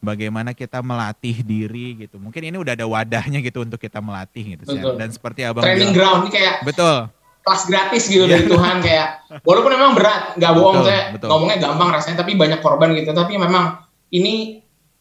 [0.00, 2.16] Bagaimana kita melatih diri gitu.
[2.16, 4.64] Mungkin ini udah ada wadahnya gitu untuk kita melatih gitu.
[4.64, 4.96] Betul.
[4.96, 6.16] Dan seperti Abang training bilang.
[6.16, 7.12] ground ini kayak Betul.
[7.40, 8.32] kelas gratis gitu Iya.
[8.36, 9.08] dari Tuhan kayak
[9.44, 11.28] walaupun memang berat nggak bohong Betul, saya betul.
[11.28, 14.60] ngomongnya gampang rasanya tapi banyak korban gitu tapi memang ini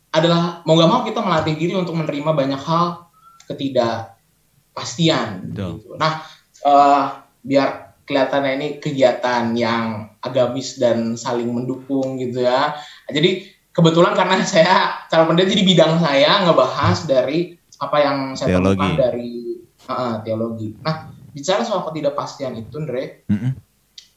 [0.10, 3.10] adalah mau nggak mau kita melatih diri untuk menerima banyak hal
[3.46, 5.82] ketidakpastian Betul.
[5.82, 5.96] gitu.
[5.98, 6.22] nah
[6.66, 7.04] eh,
[7.46, 12.74] biar kelihatannya ini kegiatan yang agamis dan saling mendukung gitu ya
[13.08, 19.00] jadi kebetulan karena saya calon pendeta jadi bidang saya ngebahas dari apa yang saya temukan
[19.00, 20.76] dari uh, teologi.
[20.84, 23.56] Nah, bicara soal ketidakpastian itu, Andre, Mm-mm.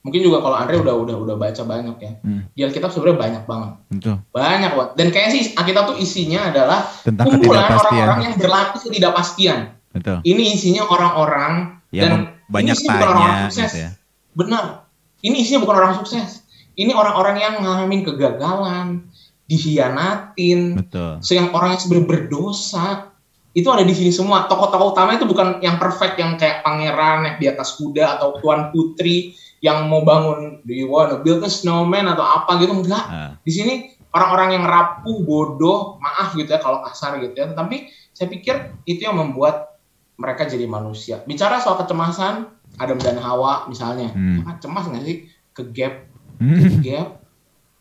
[0.03, 2.13] Mungkin juga kalau Andre udah udah udah baca banyak ya.
[2.27, 4.17] Mm, Di Alkitab sebenarnya banyak banget, Betul.
[4.35, 4.91] banyak banget.
[4.99, 9.59] Dan kayaknya sih Alkitab tuh isinya adalah Tentang kumpulan orang-orang yang berlatih ketidakpastian.
[9.95, 10.19] Betul.
[10.27, 12.13] Ini isinya orang-orang Yang dan
[12.51, 13.71] banyak ini isinya bukan tanya sukses.
[13.71, 13.91] gitu ya.
[14.33, 14.65] Benar.
[15.23, 16.31] Ini isinya bukan orang sukses.
[16.73, 18.87] Ini orang-orang yang ngalamin kegagalan,
[19.47, 21.13] dihianatin, Betul.
[21.21, 22.87] So yang orang yang sebenarnya berdosa
[23.53, 24.49] itu ada di sini semua.
[24.49, 28.73] Tokoh-tokoh utama itu bukan yang perfect yang kayak pangeran yang di atas kuda atau tuan
[28.73, 33.05] putri yang mau bangun do you wanna build a snowman atau apa gitu enggak.
[33.05, 33.73] Ah, Di sini
[34.11, 37.47] orang-orang yang rapuh, bodoh, maaf gitu ya kalau kasar gitu ya.
[37.49, 37.77] Tetapi
[38.11, 39.79] saya pikir itu yang membuat
[40.15, 41.23] mereka jadi manusia.
[41.23, 44.11] Bicara soal kecemasan, Adam dan Hawa misalnya.
[44.11, 44.43] Hmm.
[44.45, 45.17] Ah, cemas nggak sih?
[45.51, 46.83] Ke gap Hmm.
[46.83, 47.23] gap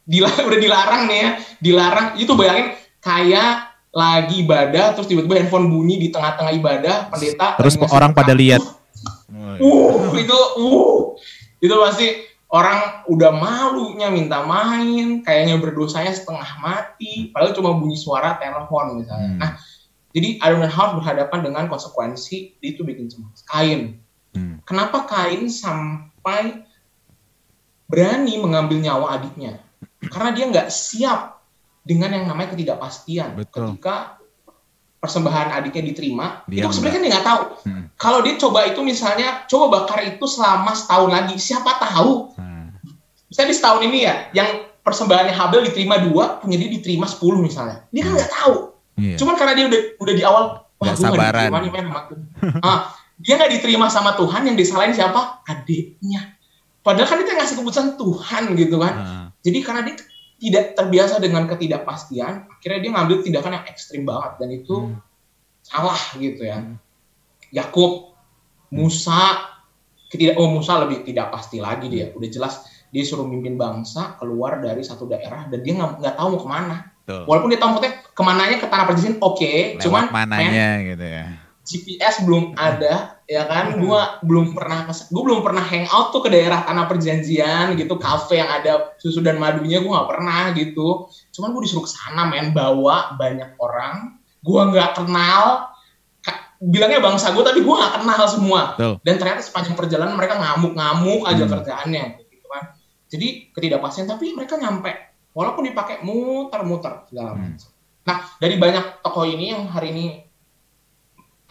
[0.03, 5.97] Dila- udah dilarang nih ya dilarang itu bayangin kayak lagi ibadah terus tiba-tiba handphone bunyi
[5.97, 8.61] di tengah-tengah ibadah pendeta Terus orang pada lihat.
[9.31, 11.10] uh itu uh
[11.61, 12.07] itu pasti
[12.51, 19.29] orang udah malunya minta main kayaknya berdosanya setengah mati padahal cuma bunyi suara telepon misalnya
[19.31, 19.39] Hmm.
[19.39, 19.51] nah
[20.11, 24.01] jadi dan Hawa berhadapan dengan konsekuensi itu bikin cemas Kain
[24.31, 24.63] Hmm.
[24.63, 26.63] kenapa Kain sampai
[27.91, 29.59] berani mengambil nyawa adiknya?
[30.07, 31.43] Karena dia nggak siap
[31.83, 33.35] dengan yang namanya ketidakpastian.
[33.35, 33.75] Betul.
[33.75, 34.20] Ketika
[35.01, 37.43] persembahan adiknya diterima, Dia itu sebenarnya kan dia nggak tahu.
[37.65, 37.83] Hmm.
[37.97, 42.37] Kalau dia coba itu misalnya, coba bakar itu selama setahun lagi, siapa tahu?
[42.37, 42.69] Nah,
[43.25, 44.49] Misalnya di setahun ini ya, yang
[44.85, 47.81] persembahannya Habel diterima dua, punya dia diterima 10 misalnya.
[47.89, 48.55] Dia kan nggak tahu.
[49.01, 49.15] Iya.
[49.17, 50.43] Cuman karena dia udah udah di awal,
[50.77, 51.49] wah gue nggak sabaran.
[51.49, 51.87] diterima nih men.
[52.61, 55.41] Ah, dia nggak diterima sama Tuhan, yang disalahin siapa?
[55.49, 56.37] Adiknya.
[56.81, 58.93] Padahal kan itu yang ngasih keputusan Tuhan gitu kan.
[58.93, 59.95] Ah, Jadi karena dia
[60.41, 64.97] tidak terbiasa dengan ketidakpastian, akhirnya dia ngambil tindakan yang ekstrim banget dan itu Hmm.
[65.61, 66.65] salah gitu ya.
[67.53, 68.17] Yakub,
[68.73, 69.45] Musa,
[70.09, 72.09] ketidak oh Musa lebih tidak pasti lagi dia.
[72.17, 76.41] Udah jelas dia suruh mimpin bangsa keluar dari satu daerah dan dia nggak tahu mau
[76.41, 76.77] ke mana.
[77.05, 77.23] Betul.
[77.27, 81.05] Walaupun dia tahu maksudnya ke mananya ke tanah perjanjian oke, Lewat cuman men, mananya gitu
[81.05, 81.25] ya.
[81.61, 83.77] GPS belum ada ya kan?
[83.77, 88.49] Gua belum pernah gua belum pernah hangout tuh ke daerah tanah perjanjian gitu kafe yang
[88.49, 91.05] ada susu dan madunya gua nggak pernah gitu.
[91.29, 94.17] Cuman gua disuruh ke sana men bawa banyak orang.
[94.41, 95.69] Gua nggak kenal
[96.61, 98.61] bilangnya bangsa gua tapi gua nggak kenal semua.
[98.77, 98.93] Betul.
[99.01, 101.51] dan ternyata sepanjang perjalanan mereka ngamuk-ngamuk aja Hmm.
[101.57, 102.63] kerjaannya gitu kan.
[103.09, 104.93] Jadi ketidakpastian tapi mereka nyampe.
[105.31, 107.53] Walaupun dipakai muter-muter segala Hmm.
[108.01, 110.05] nah dari banyak tokoh ini yang hari ini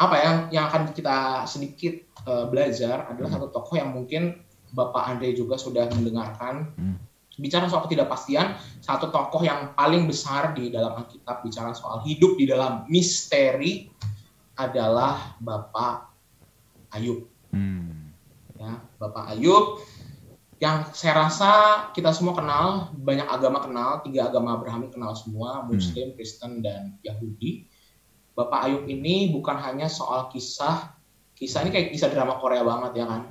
[0.01, 3.36] apa ya yang akan kita sedikit eh, belajar adalah Hmm.
[3.40, 4.40] satu tokoh yang mungkin
[4.70, 6.96] Bapak Andre juga sudah mendengarkan Hmm.
[7.36, 12.44] bicara soal ketidakpastian satu tokoh yang paling besar di dalam Alkitab bicara soal hidup di
[12.44, 13.88] dalam misteri
[14.55, 16.12] adalah Bapak
[16.92, 18.12] Ayub Hmm.
[18.57, 19.80] ya Bapak Ayub
[20.61, 21.51] yang saya rasa
[21.96, 27.64] kita semua kenal banyak agama kenal tiga agama Abrahami kenal semua Muslim Kristen dan Yahudi
[28.41, 30.97] Bapak Ayub ini bukan hanya soal kisah
[31.36, 33.28] kisah ini kayak kisah drama Korea banget ya kan?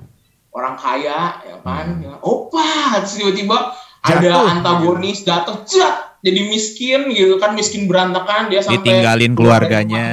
[0.54, 1.98] Orang kaya ya kan?
[1.98, 2.02] Hmm.
[2.06, 4.50] ya, opa terus tiba-tiba ada Jatuh.
[4.54, 10.06] antagonis jatuh jat jadi miskin gitu kan miskin berantakan dia sampai Ditinggalin keluarganya.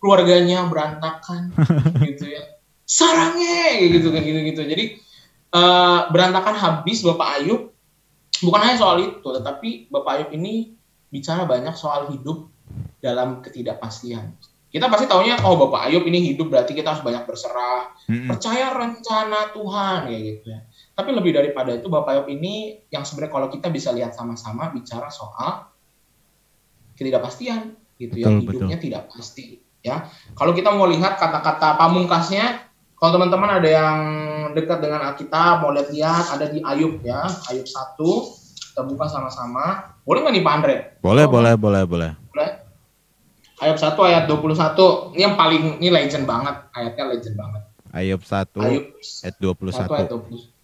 [0.00, 0.64] keluarganya.
[0.70, 1.50] Berantakan
[2.08, 2.42] gitu ya.
[2.86, 4.84] Sarangnya gitu kan gitu gitu jadi
[5.52, 7.62] eh, berantakan habis bapak Ayub.
[8.36, 10.76] Bukan hanya soal itu tetapi bapak Ayub ini
[11.08, 12.50] bicara banyak soal hidup
[13.00, 14.34] dalam ketidakpastian.
[14.66, 17.96] Kita pasti taunya oh bapak Ayub ini hidup berarti kita harus banyak berserah.
[18.06, 18.30] Mm-mm.
[18.30, 20.60] percaya rencana Tuhan ya gitu ya.
[20.94, 25.08] Tapi lebih daripada itu bapak Ayub ini yang sebenarnya kalau kita bisa lihat sama-sama bicara
[25.08, 25.70] soal
[26.98, 28.28] ketidakpastian gitu ya.
[28.28, 30.12] Betul, hidupnya tidak pasti ya.
[30.36, 32.68] Kalau kita mau lihat kata-kata pamungkasnya
[33.00, 33.98] kalau teman-teman ada yang
[34.52, 37.24] dekat dengan Alkitab mau lihat-lihat ada di Ayub ya.
[37.48, 37.96] Ayub 1
[38.76, 39.96] kita buka sama-sama.
[40.04, 40.76] Boleh nggak nih Pak Andre?
[41.00, 42.10] Boleh, Oh, boleh, boleh, boleh.
[42.34, 42.50] boleh
[43.56, 47.62] Ayub 1 ayat 21 ini yang paling ini legend banget ayatnya legend banget
[47.96, 48.84] Ayub 1 Ayub
[49.24, 50.52] ayat 1 ayat 21.
[50.52, 50.56] 20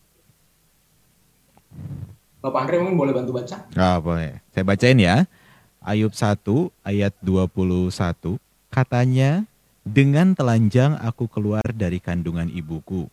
[2.43, 4.43] Bapak Andre mungkin boleh bantu baca Ah, boleh.
[4.51, 5.31] Saya bacain ya.
[5.79, 6.43] Ayub 1
[6.83, 8.39] ayat 21
[8.69, 9.47] katanya
[9.87, 13.07] dengan telanjang aku keluar dari kandungan ibuku.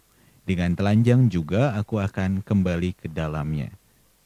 [0.50, 3.70] Dengan telanjang juga aku akan kembali ke dalamnya.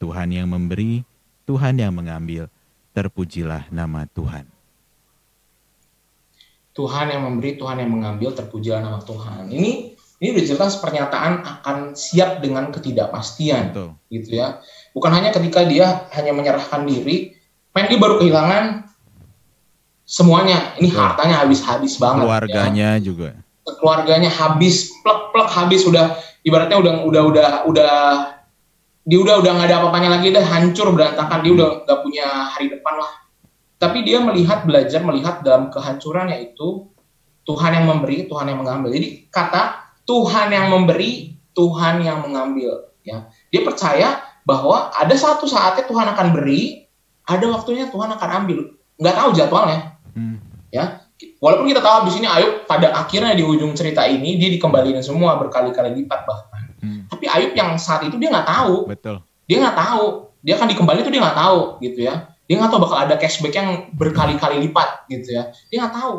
[0.00, 1.04] Tuhan yang memberi,
[1.44, 2.48] Tuhan yang mengambil.
[2.96, 4.53] Terpujilah nama Tuhan.
[6.74, 11.76] Tuhan yang memberi Tuhan yang mengambil terpujilah nama Tuhan ini ini udah jelas pernyataan akan
[11.94, 13.88] siap dengan ketidakpastian Betul.
[14.10, 14.58] gitu ya
[14.90, 17.34] bukan hanya ketika dia hanya menyerahkan diri
[17.74, 18.90] main dia baru kehilangan
[20.02, 21.00] semuanya ini Betul.
[21.00, 22.28] hartanya habis-habis banget ya.
[22.28, 23.30] Keluarganya juga.
[23.64, 27.92] keluarganya habis plek-plek habis udah ibaratnya udah udah udah udah
[29.08, 32.68] dia udah udah nggak ada apa-apanya lagi udah hancur berantakan dia udah nggak punya hari
[32.68, 33.23] depan lah
[33.84, 36.88] tapi dia melihat belajar melihat dalam kehancuran yaitu
[37.44, 38.88] Tuhan yang memberi Tuhan yang mengambil.
[38.96, 43.28] Jadi kata Tuhan yang memberi Tuhan yang mengambil ya.
[43.52, 46.88] Dia percaya bahwa ada satu saatnya Tuhan akan beri
[47.28, 48.72] ada waktunya Tuhan akan ambil.
[48.96, 50.00] Nggak tahu jadwalnya.
[50.16, 50.40] Hmm.
[50.72, 51.04] ya.
[51.44, 55.36] Walaupun kita tahu habis ini Ayub pada akhirnya di ujung cerita ini dia dikembalikan semua
[55.36, 56.72] berkali-kali lipat bahkan.
[56.80, 57.08] Hmm.
[57.08, 58.88] tapi Ayub yang saat itu dia nggak tahu.
[58.88, 59.20] Betul.
[59.44, 60.32] dia nggak tahu.
[60.40, 63.56] Dia akan dikembali itu dia nggak tahu gitu ya dia nggak tahu bakal ada cashback
[63.56, 65.52] yang berkali-kali lipat gitu ya.
[65.72, 66.16] Dia nggak tahu.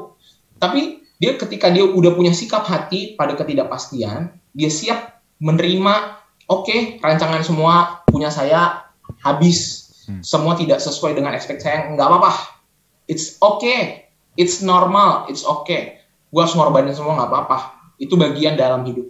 [0.58, 6.20] Tapi dia ketika dia udah punya sikap hati pada ketidakpastian dia siap menerima
[6.52, 9.84] oke rancangan semua punya saya habis.
[10.06, 10.22] Hmm.
[10.22, 12.62] semua tidak sesuai dengan ekspektasi saya nggak apa-apa.
[13.10, 14.06] It's okay
[14.38, 15.26] it's normal.
[15.30, 17.58] It's okay gue harus ngorbanin semua nggak apa-apa.
[17.98, 19.08] Itu bagian dalam hidup.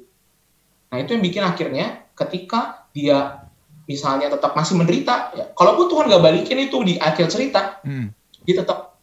[0.93, 3.44] Nah itu yang bikin akhirnya ketika dia
[3.85, 8.09] misalnya tetap masih menderita ya kalaupun Tuhan gak balikin itu di akhir cerita Hmm.
[8.43, 8.97] dia tetap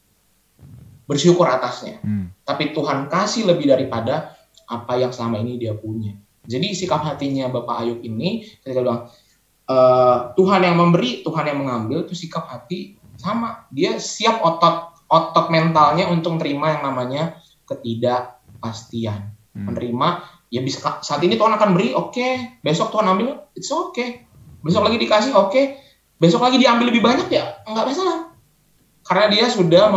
[1.07, 2.31] bersyukur atasnya Hmm.
[2.43, 4.35] tapi Tuhan kasih lebih daripada
[4.67, 9.03] apa yang selama ini dia punya jadi sikap hatinya Bapak Ayub ini ketika bilang
[9.63, 15.47] "Eh, Tuhan yang memberi Tuhan yang mengambil itu sikap hati sama dia siap otot otot
[15.53, 19.69] mentalnya untuk terima yang namanya ketidakpastian Hmm.
[19.69, 20.09] menerima
[20.49, 24.25] ya bisa saat ini Tuhan akan beri oke besok Tuhan ambil it's okay
[24.63, 25.63] besok lagi dikasih oke.
[26.23, 27.61] Besok lagi diambil lebih banyak ya?
[27.67, 28.31] Nggak masalah.
[29.03, 29.91] Karena dia sudah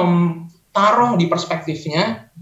[0.74, 2.34] taruh di perspektifnya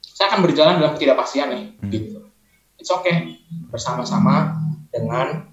[0.00, 1.90] saya akan berjalan dalam ketidakpastian nih hmm.
[1.92, 2.18] gitu.
[2.80, 3.36] It's okay.
[3.68, 4.56] Bersama-sama
[4.88, 5.52] dengan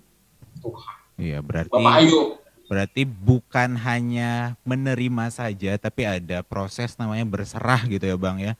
[0.63, 0.95] Tuhan.
[1.19, 2.39] Iya berarti Bapak Ayu.
[2.63, 8.53] berarti bukan hanya menerima saja tapi ada proses namanya berserah gitu ya bang ya.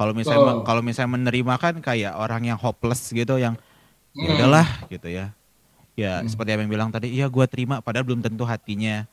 [0.00, 0.64] Kalau misalnya oh.
[0.64, 3.60] kalau misalnya menerima kan kayak orang yang hopeless gitu yang
[4.16, 4.34] ya hmm.
[4.40, 5.36] udahlah gitu ya
[6.00, 6.28] ya hmm.
[6.32, 9.04] seperti yang bilang tadi iya gue terima padahal belum tentu hatinya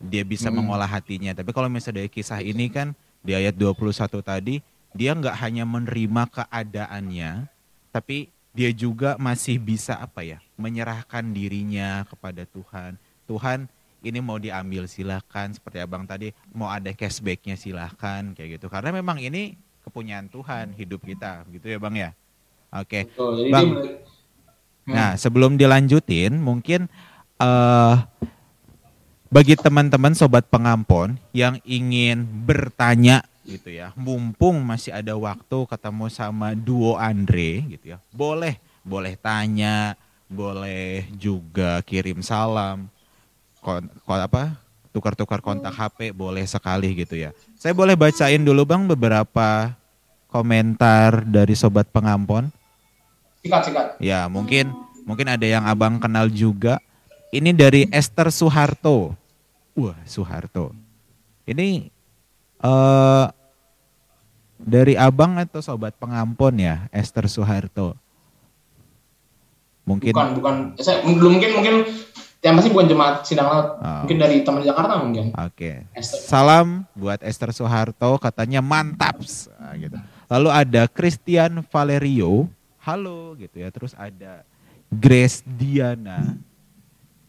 [0.00, 0.56] dia bisa hmm.
[0.64, 1.36] mengolah hatinya.
[1.36, 4.64] Tapi kalau misalnya dari kisah ini kan di ayat 21 tadi
[4.96, 7.46] dia nggak hanya menerima keadaannya,
[7.92, 12.96] tapi dia juga masih bisa apa ya menyerahkan dirinya kepada Tuhan.
[13.28, 13.68] Tuhan
[14.00, 19.20] ini mau diambil silakan seperti abang tadi mau ada cashbacknya silakan kayak gitu karena memang
[19.20, 22.10] ini kepunyaan Tuhan hidup kita gitu ya bang ya
[22.72, 23.02] oke okay.
[23.52, 23.68] bang
[24.90, 26.90] nah sebelum dilanjutin mungkin
[27.38, 28.02] uh,
[29.30, 36.54] bagi teman-teman sobat pengampon yang ingin bertanya gitu ya, mumpung masih ada waktu ketemu sama
[36.54, 39.94] duo Andre gitu ya, boleh boleh tanya,
[40.30, 42.88] boleh juga kirim salam,
[43.60, 44.56] kon, kon apa
[44.90, 47.30] tukar-tukar kontak HP boleh sekali gitu ya.
[47.54, 49.74] Saya boleh bacain dulu bang beberapa
[50.26, 52.50] komentar dari sobat pengampon.
[53.40, 53.86] Sikat sikat.
[54.00, 54.72] Ya mungkin
[55.08, 56.78] mungkin ada yang abang kenal juga.
[57.30, 59.14] Ini dari Esther Suharto.
[59.78, 60.74] Wah, Soeharto.
[61.46, 61.88] Ini
[62.58, 63.30] uh,
[64.58, 67.94] dari abang atau sobat pengampun ya, Esther Soeharto?
[69.88, 71.74] Mungkin bukan bukan saya belum mungkin mungkin
[72.40, 73.68] yang pasti bukan jemaat sidang laut.
[73.80, 74.04] Oh.
[74.04, 75.32] Mungkin dari teman Jakarta mungkin.
[75.36, 75.84] Oke.
[75.84, 76.02] Okay.
[76.04, 79.20] Salam buat Esther Soeharto katanya mantap
[79.60, 79.98] nah, gitu.
[80.30, 82.48] Lalu ada Christian Valerio,
[82.80, 83.68] halo gitu ya.
[83.72, 84.44] Terus ada
[84.90, 86.36] Grace Diana.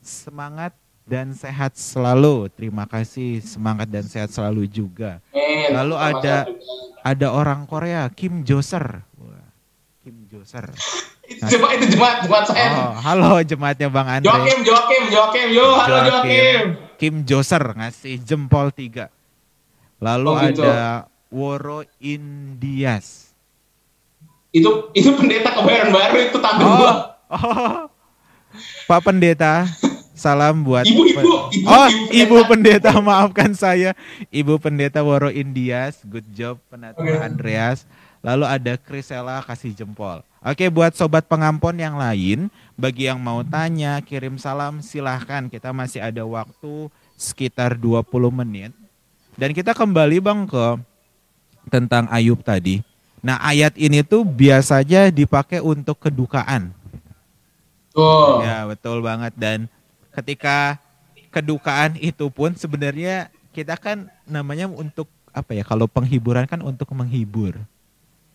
[0.01, 0.73] Semangat
[1.05, 2.49] dan sehat selalu.
[2.55, 5.21] Terima kasih, semangat dan sehat selalu juga.
[5.69, 6.49] Lalu ada
[7.05, 9.03] ada orang Korea, Kim Joser.
[10.01, 10.65] Kim Joser.
[11.31, 12.69] itu jemaat itu jemaat jemaat saya.
[12.75, 14.27] Oh, halo jemaatnya Bang Andre.
[14.27, 16.63] Joakim, Joakim, Joakim, yo, halo Joakim.
[16.99, 19.07] Kim Joser ngasih jempol tiga.
[20.01, 20.65] Lalu oh, gitu.
[20.65, 23.30] ada Woro Indias.
[24.51, 26.93] Itu itu pendeta kebayaran baru itu tampil oh, gua.
[27.31, 27.75] Oh.
[28.91, 29.63] Pak pendeta,
[30.21, 31.17] Salam buat ibu, ibu,
[31.49, 32.93] ibu, Oh, ibu, pendeta.
[33.01, 33.97] maafkan saya.
[34.29, 37.17] Ibu pendeta Woro Indias, good job penata okay.
[37.17, 37.89] Andreas.
[38.21, 40.21] Lalu ada Krisela kasih jempol.
[40.45, 45.49] Oke, buat sobat pengampon yang lain, bagi yang mau tanya, kirim salam, silahkan.
[45.49, 48.77] Kita masih ada waktu sekitar 20 menit.
[49.33, 50.77] Dan kita kembali Bang ke
[51.73, 52.90] tentang Ayub tadi.
[53.21, 56.73] Nah, ayat ini tuh biasanya dipakai untuk kedukaan.
[57.93, 58.41] Oh.
[58.41, 59.69] Ya, betul banget dan
[60.11, 60.81] ketika
[61.31, 67.55] kedukaan itu pun sebenarnya kita kan namanya untuk apa ya kalau penghiburan kan untuk menghibur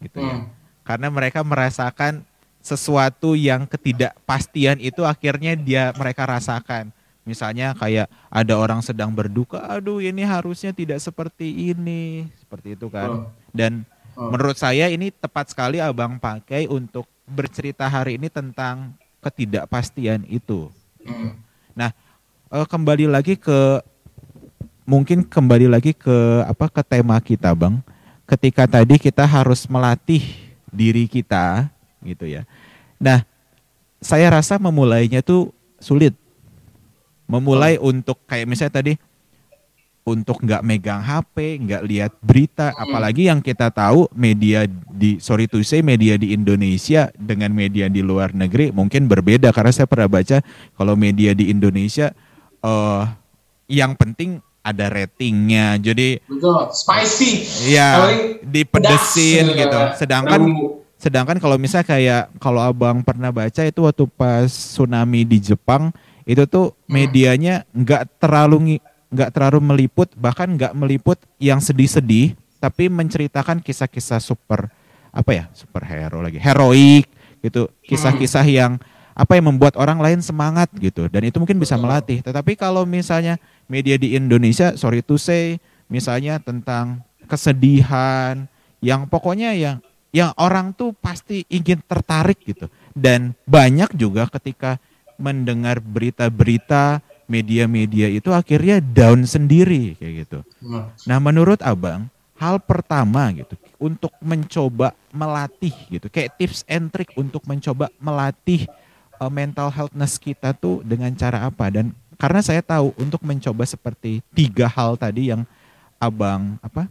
[0.01, 0.49] gitu ya hmm.
[0.81, 2.25] karena mereka merasakan
[2.65, 6.89] sesuatu yang ketidakpastian itu akhirnya dia mereka rasakan
[7.29, 13.29] misalnya kayak ada orang sedang berduka aduh ini harusnya tidak seperti ini seperti itu kan
[13.53, 13.85] dan
[14.17, 14.33] hmm.
[14.33, 20.73] menurut saya ini tepat sekali abang pakai untuk bercerita hari ini tentang ketidakpastian itu
[21.05, 21.47] hmm.
[21.77, 21.93] Nah,
[22.49, 23.85] uh, kembali lagi ke
[24.89, 27.85] mungkin kembali lagi ke apa ke tema kita, Bang.
[28.25, 30.25] Ketika tadi kita harus melatih
[30.73, 31.69] diri kita
[32.01, 32.49] gitu ya.
[32.97, 33.23] Nah,
[34.01, 36.17] saya rasa memulainya tuh sulit.
[37.29, 37.93] Memulai oh.
[37.93, 38.93] untuk kayak misalnya tadi
[40.07, 42.79] untuk nggak megang HP, nggak lihat berita, hmm.
[42.87, 48.07] apalagi yang kita tahu media di sorry to say media di Indonesia dengan media di
[48.07, 50.39] luar negeri mungkin berbeda karena saya pernah baca
[50.79, 52.15] kalau media di Indonesia
[52.63, 53.03] uh,
[53.67, 56.71] yang penting ada ratingnya, jadi Betul.
[56.75, 58.11] spicy, ya
[58.43, 59.81] dipedesin pedas, gitu.
[60.07, 60.41] Sedangkan
[60.99, 65.95] sedangkan kalau misalnya kayak kalau abang pernah baca itu waktu pas tsunami di Jepang
[66.27, 66.91] itu tuh hmm.
[66.91, 68.79] medianya nggak terlalu
[69.11, 74.67] nggak terlalu meliput bahkan nggak meliput yang sedih-sedih tapi menceritakan kisah-kisah super
[75.15, 77.09] apa ya superhero lagi heroik
[77.41, 77.71] gitu.
[77.87, 78.77] Kisah-kisah yang
[79.17, 81.09] apa yang membuat orang lain semangat gitu.
[81.09, 82.21] Dan itu mungkin bisa melatih.
[82.21, 83.41] Tetapi kalau misalnya
[83.71, 85.57] media di Indonesia sorry to say
[85.89, 88.45] misalnya tentang kesedihan
[88.85, 89.79] yang pokoknya yang
[90.13, 92.69] yang orang tuh pasti ingin tertarik gitu.
[92.93, 94.77] Dan banyak juga ketika
[95.17, 100.39] mendengar berita-berita media-media itu akhirnya down sendiri kayak gitu.
[101.07, 102.07] Nah, menurut Abang,
[102.39, 108.65] hal pertama gitu untuk mencoba melatih gitu, kayak tips and trick untuk mencoba melatih
[109.21, 114.25] uh, mental healthness kita tuh dengan cara apa dan karena saya tahu untuk mencoba seperti
[114.33, 115.45] tiga hal tadi yang
[116.01, 116.89] abang apa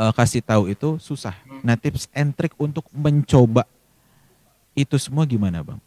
[0.00, 1.36] uh, kasih tahu itu susah.
[1.60, 3.68] Nah tips and trick untuk mencoba
[4.74, 5.80] itu semua gimana bang?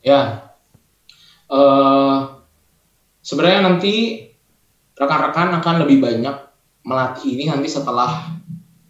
[0.00, 0.49] Ya,
[1.50, 2.40] uh,
[3.20, 3.94] sebenarnya nanti
[4.96, 6.36] rekan-rekan akan lebih banyak
[6.84, 8.40] melatih ini nanti setelah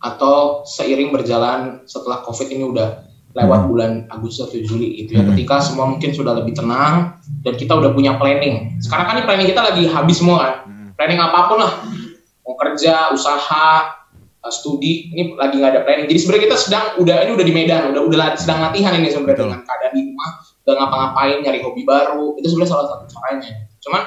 [0.00, 2.88] atau seiring berjalan setelah COVID ini udah
[3.30, 3.68] lewat hmm.
[3.70, 5.22] bulan Agustus atau Juli itu ya.
[5.22, 5.34] Hmm.
[5.34, 8.80] ketika semua mungkin sudah lebih tenang dan kita udah punya planning.
[8.82, 10.54] Sekarang kan ini planning kita lagi habis semua kan.
[10.66, 10.88] Hmm.
[10.98, 11.72] planning apa pun lah.
[12.42, 13.68] Mau kerja usaha
[14.42, 16.10] eh, studi ini lagi nggak ada planning.
[16.10, 19.46] Jadi sebenarnya kita sedang udah ini udah di Medan udah udah sedang latihan ini sebenarnya
[19.46, 20.30] dengan keadaan di rumah
[20.70, 22.38] udah ngapa-ngapain nyari hobi baru.
[22.38, 23.50] Itu sebenarnya salah satu caranya.
[23.82, 24.02] Cuman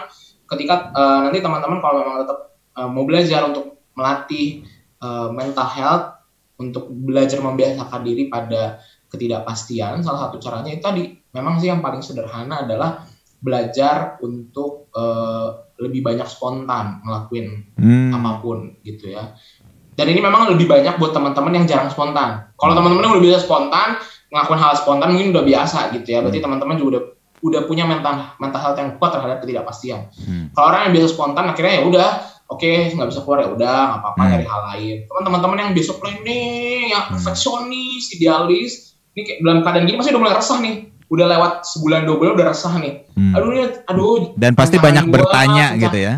[0.47, 2.39] ketika uh, nanti teman-teman kalau memang tetap
[2.79, 4.63] uh, mau belajar untuk melatih
[5.03, 6.05] uh, mental health
[6.57, 8.79] untuk belajar membiasakan diri pada
[9.11, 11.03] ketidakpastian salah satu caranya itu tadi.
[11.35, 13.03] Memang sih yang paling sederhana adalah
[13.43, 18.15] belajar untuk uh, lebih banyak spontan ngelakuin hmm.
[18.15, 19.35] apa pun gitu ya.
[19.93, 22.49] Dan ini memang lebih banyak buat teman-teman yang jarang spontan.
[22.57, 24.01] Kalau teman-teman yang udah bisa spontan
[24.33, 26.45] ngelakuin hal spontan mungkin udah biasa gitu ya berarti hmm.
[26.49, 27.03] teman-teman juga udah
[27.43, 30.45] udah punya mental mental health yang kuat terhadap ketidakpastian hmm.
[30.57, 32.09] kalau orang yang biasa spontan akhirnya ya udah
[32.49, 34.29] oke okay, nggak bisa keluar ya udah nggak apa-apa hmm.
[34.33, 37.13] nyari hal lain teman-teman yang besok planning yang hmm.
[37.13, 40.75] perfeksionis idealis ini kayak dalam keadaan gini masih udah mulai resah nih
[41.13, 43.33] udah lewat sebulan dua bulan udah resah nih hmm.
[43.37, 46.13] aduh ini aduh dan pasti banyak gua, bertanya gitu ya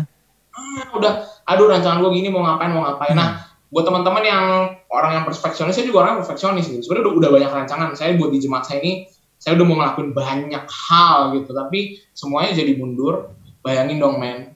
[0.56, 1.12] ah, udah
[1.44, 3.36] aduh rancangan gue gini mau ngapain mau ngapain nah, hmm.
[3.36, 4.44] nah buat teman-teman yang
[4.94, 6.82] orang yang perfeksionis saya juga orang yang perfeksionis gitu.
[6.86, 7.88] Sebenarnya udah, udah banyak rancangan.
[7.98, 11.50] Saya buat di jemaat saya ini saya udah mau ngelakuin banyak hal gitu.
[11.50, 13.34] Tapi semuanya jadi mundur.
[13.66, 14.54] Bayangin dong men.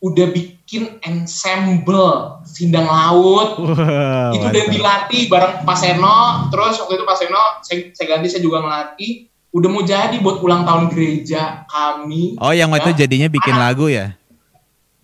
[0.00, 3.60] Udah bikin ensemble sindang laut.
[3.60, 6.48] Wow, itu udah dilatih bareng Pak Seno.
[6.48, 9.28] Terus waktu itu Pak Seno saya, saya ganti saya juga ngelatih.
[9.48, 12.36] Udah mau jadi buat ulang tahun gereja kami.
[12.40, 13.04] Oh yang waktu ya.
[13.04, 14.17] jadinya bikin anak, lagu ya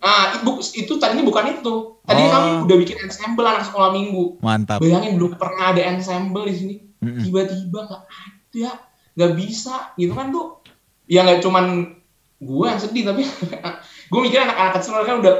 [0.05, 0.51] nah itu,
[0.85, 1.97] itu tadinya bukan itu.
[2.05, 2.33] Tadinya oh.
[2.37, 4.37] kami udah bikin ensemble anak sekolah minggu.
[4.45, 4.77] Mantap.
[4.77, 6.75] Bayangin belum pernah ada ensemble di sini.
[7.01, 8.69] Tiba-tiba nggak ada
[9.15, 10.59] nggak bisa gitu kan tuh
[11.07, 11.95] ya nggak cuman
[12.35, 13.23] gue yang sedih tapi
[14.11, 15.33] gue mikir anak-anak kecil kan udah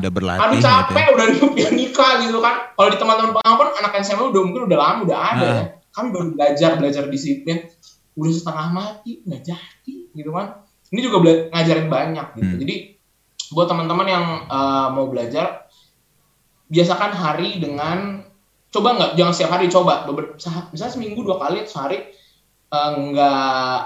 [0.00, 1.12] udah berlatih aduh capek gitu.
[1.14, 2.72] udah nikah gitu kan.
[2.74, 5.54] Kalau di teman-teman pengalaman anak SMA udah mungkin udah lama udah ada nah.
[5.54, 5.64] ya.
[5.92, 7.68] Kami baru belajar belajar disiplin.
[8.18, 10.66] Udah setengah mati nggak jadi gitu kan.
[10.88, 12.48] Ini juga bela ngajarin banyak gitu.
[12.48, 12.60] Hmm.
[12.64, 12.74] jadi
[13.52, 15.68] buat teman-teman yang uh, mau belajar
[16.68, 18.28] biasakan hari dengan
[18.68, 19.10] coba nggak?
[19.16, 20.04] Jangan setiap hari coba.
[20.72, 22.12] Misalnya seminggu dua kali sehari
[22.72, 23.82] uh, nggak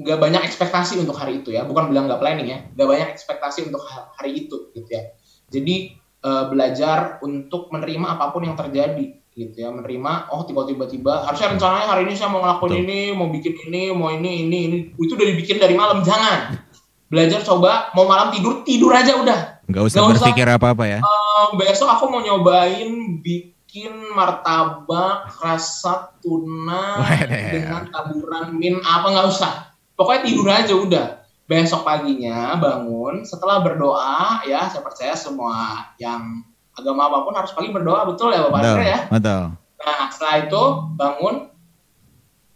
[0.00, 1.68] nggak banyak ekspektasi untuk hari itu ya.
[1.68, 2.58] Bukan bilang nggak planning ya.
[2.72, 5.12] Nggak banyak ekspektasi untuk hari itu gitu ya.
[5.52, 9.68] Jadi uh, belajar untuk menerima apa pun yang terjadi gitu ya.
[9.68, 12.80] Menerima oh tiba-tiba tiba harusnya rencananya hari ini saya mau ngelakuin Tuh.
[12.88, 14.78] ini mau bikin ini mau ini ini ini.
[14.96, 16.00] Itu udah dibikin dari malam.
[16.00, 16.69] Jangan
[17.10, 19.60] belajar coba mau malam tidur tidur aja udah.
[19.66, 20.98] Nggak usah nggak berpikir apa apa ya.
[21.02, 29.74] uh, besok aku mau nyobain bikin martabak rasa tuna dengan taburan min apa nggak usah.
[29.98, 31.06] Pokoknya tidur aja udah.
[31.50, 36.46] Besok paginya bangun setelah berdoa ya saya percaya semua yang
[36.78, 38.98] agama apa pun harus pagi berdoa betul ya bapak betul, ya?
[39.10, 39.42] betul.
[39.82, 40.62] Nah setelah itu
[40.94, 41.34] bangun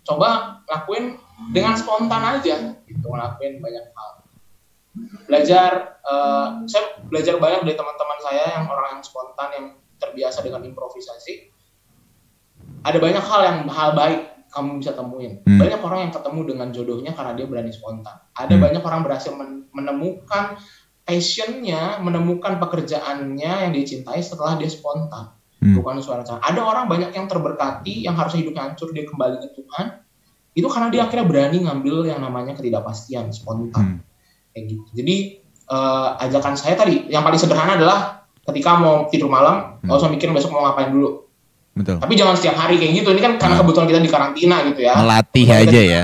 [0.07, 1.19] coba lakuin
[1.51, 4.24] dengan spontan aja gitu ngelakuin banyak hal
[5.27, 9.67] belajar uh, saya belajar banyak dari teman-teman saya yang orang yang spontan yang
[9.99, 11.51] terbiasa dengan improvisasi
[12.85, 15.43] ada banyak hal yang hal baik kamu bisa temuin.
[15.43, 15.59] Hmm.
[15.59, 18.23] Banyak orang yang ketemu dengan jodohnya karena dia berani spontan.
[18.39, 18.63] Ada hmm.
[18.63, 19.33] banyak orang berhasil
[19.75, 20.45] menemukan
[21.03, 25.35] passionnya, menemukan pekerjaannya yang dia cintai setelah dia spontan.
[25.59, 25.75] Hmm.
[25.75, 26.39] Bukan suara cara.
[26.39, 29.87] Ada orang banyak yang terberkati, yang harus hidupnya hancur, dia kembali ke Tuhan.
[30.55, 33.99] Itu karena dia akhirnya berani ngambil yang namanya ketidakpastian, spontan.
[33.99, 34.14] Hmm.
[34.55, 34.89] Kayak gitu.
[34.95, 35.17] Jadi
[35.69, 39.91] uh, ajakan saya tadi, yang paling sederhana adalah ketika mau tidur malam, hmm.
[39.91, 41.25] gak usah mikir besok mau ngapain dulu
[41.75, 41.99] Betul.
[41.99, 43.09] Tapi jangan setiap hari kayak gitu.
[43.11, 43.61] Ini kan karena nah.
[43.67, 44.95] kebetulan kita di karantina gitu ya.
[44.95, 46.03] Melatih aja ya.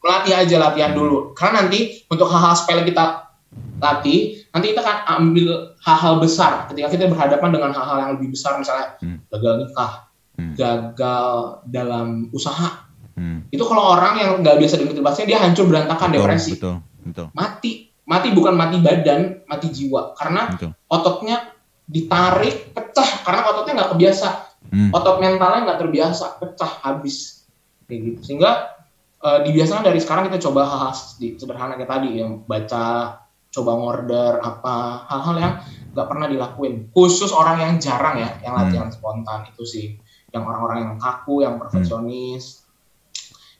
[0.00, 1.36] Melatih aja latihan dulu.
[1.36, 3.28] Karena nanti untuk hal-hal sepele kita
[3.76, 8.56] latih, nanti kita akan ambil hal-hal besar ketika kita berhadapan dengan hal-hal yang lebih besar
[8.56, 9.28] misalnya hmm.
[9.28, 9.92] gagal nikah,
[10.40, 10.52] hmm.
[10.56, 11.32] gagal
[11.68, 12.88] dalam usaha.
[13.16, 13.44] Hmm.
[13.52, 16.50] Itu kalau orang yang nggak biasa dengan motivasinya dia hancur berantakan betul, depresi.
[16.56, 16.74] Betul,
[17.06, 17.26] betul.
[17.32, 20.74] Mati, mati bukan mati badan, mati jiwa karena betul.
[20.90, 24.28] ototnya ditarik pecah karena ototnya nggak kebiasa
[24.74, 24.90] hmm.
[24.90, 27.46] otot mentalnya nggak terbiasa pecah habis
[27.86, 28.74] kayak gitu sehingga
[29.22, 30.92] uh, dibiasakan dari sekarang kita coba hal-hal
[31.38, 33.22] sederhana kayak tadi yang baca
[33.54, 35.54] coba ngorder apa hal-hal yang
[35.94, 38.62] nggak pernah dilakuin khusus orang yang jarang ya yang hmm.
[38.66, 38.96] latihan hmm.
[38.98, 39.86] spontan itu sih
[40.34, 42.64] yang orang-orang yang kaku yang perfeksionis hmm.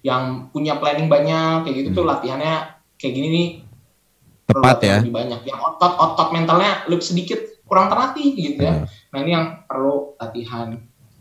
[0.02, 1.98] yang punya planning banyak kayak gitu hmm.
[2.02, 3.48] tuh latihannya kayak gini nih
[4.46, 4.96] Tepat ya.
[5.02, 5.40] lebih banyak.
[5.42, 8.86] Yang otot otot mentalnya lebih sedikit kurang terlatih gitu ya.
[8.86, 8.86] Iya.
[9.10, 10.68] nah ini yang perlu latihan.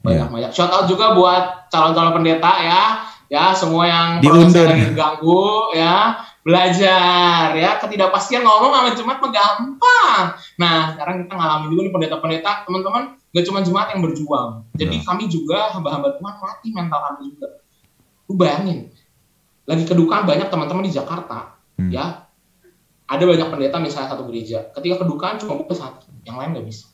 [0.05, 0.51] Banyak banyak.
[0.53, 2.83] Shout out juga buat calon-calon pendeta ya.
[3.25, 4.69] Ya semua yang Diundur.
[4.69, 6.21] diganggu ya.
[6.45, 7.81] Belajar ya.
[7.81, 10.23] Ketidakpastian ngomong sama jemaat mah gampang.
[10.61, 12.51] Nah sekarang kita ngalamin juga nih pendeta-pendeta.
[12.69, 13.03] Teman-teman
[13.33, 14.49] gak cuma jemaat yang berjuang.
[14.77, 15.07] Jadi Betul.
[15.09, 17.47] kami juga hamba-hamba Tuhan melatih mental kami juga.
[18.29, 18.93] Lu bayangin
[19.65, 21.91] lagi kedukaan banyak teman-teman di Jakarta Hmm.
[21.91, 22.25] ya.
[23.05, 24.73] Ada banyak pendeta misalnya satu gereja.
[24.73, 26.89] Ketika kedukaan cuma buka satu yang lain nggak bisa.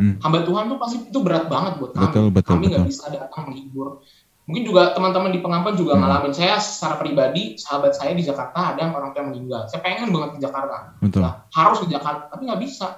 [0.00, 0.16] Hmm.
[0.24, 2.08] hamba Tuhan tuh pasti itu berat banget buat kami.
[2.08, 4.00] Betul, betul, kami nggak bisa datang menghibur.
[4.48, 6.08] Mungkin juga teman-teman di pengampan juga Hmm.
[6.08, 6.32] ngalamin.
[6.32, 9.68] Saya secara pribadi sahabat saya di Jakarta ada yang orang tua yang meninggal.
[9.68, 10.96] Saya pengen banget ke Jakarta.
[11.04, 11.20] Betul.
[11.20, 12.88] Nah, harus ke Jakarta tapi nggak bisa.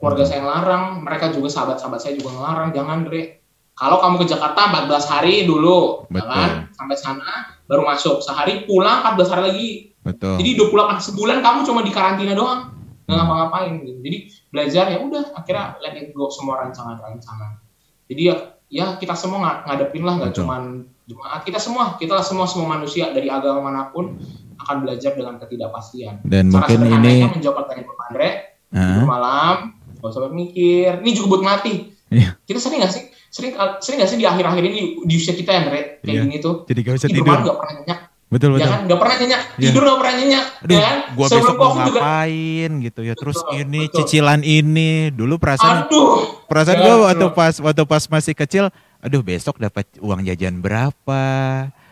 [0.00, 2.68] Keluarga saya ngelarang mereka juga sahabat-sahabat saya juga ngelarang.
[2.72, 3.39] Jangan Dre
[3.80, 6.28] kalau kamu ke Jakarta 14 hari dulu ya Betul.
[6.28, 8.20] kan sampai sana baru masuk.
[8.20, 9.68] Sehari pulang 14 hari lagi.
[10.00, 10.36] Betul.
[10.36, 12.76] jadi 28 sebulan kamu cuma di karantina doang.
[13.08, 13.72] Nggak ngapa-ngapain.
[14.04, 14.18] Jadi
[14.52, 17.56] belajar ya udah akhirnya let it go semua rancangan-rancangan.
[18.04, 18.34] Jadi ya
[18.68, 23.10] ya kita semua ng- ngadepin lah nggak cuman jemaat kita semua kita semua semua manusia
[23.16, 24.20] dari agama mana pun
[24.60, 26.20] akan belajar dengan ketidakpastian.
[26.20, 28.28] Dan Cara mungkin ini menjawab pertanyaan Pak Andre.
[28.70, 29.56] Ah, tidur malam
[30.00, 31.00] gak usah mikir.
[31.00, 31.78] Ini juga buat ngelatih.
[32.10, 32.34] Iya.
[32.42, 35.64] kita sering gak sih sering sering gak sih di akhir-akhir ini di, usia kita yang
[35.66, 36.22] kayak Iya.
[36.22, 37.30] gini tuh jadi gak usah tidur tidur.
[37.32, 38.70] malam gak pernah nyenyak Betul ya betul.
[38.70, 39.62] kan gak pernah nyenyak Iya.
[39.64, 43.00] tidur gak pernah nyenyak Aduh, ya kan gua Sebelum besok mau COVID juga ngapain gitu
[43.00, 43.14] ya.
[43.14, 43.96] Terus Betul, ini betul.
[43.96, 44.90] cicilan ini.
[45.10, 46.10] Dulu perasaan aduh
[46.44, 47.36] perasaan Ya, gue waktu betul.
[47.36, 48.64] pas waktu pas masih kecil,
[48.98, 51.22] aduh besok dapat uang jajan berapa?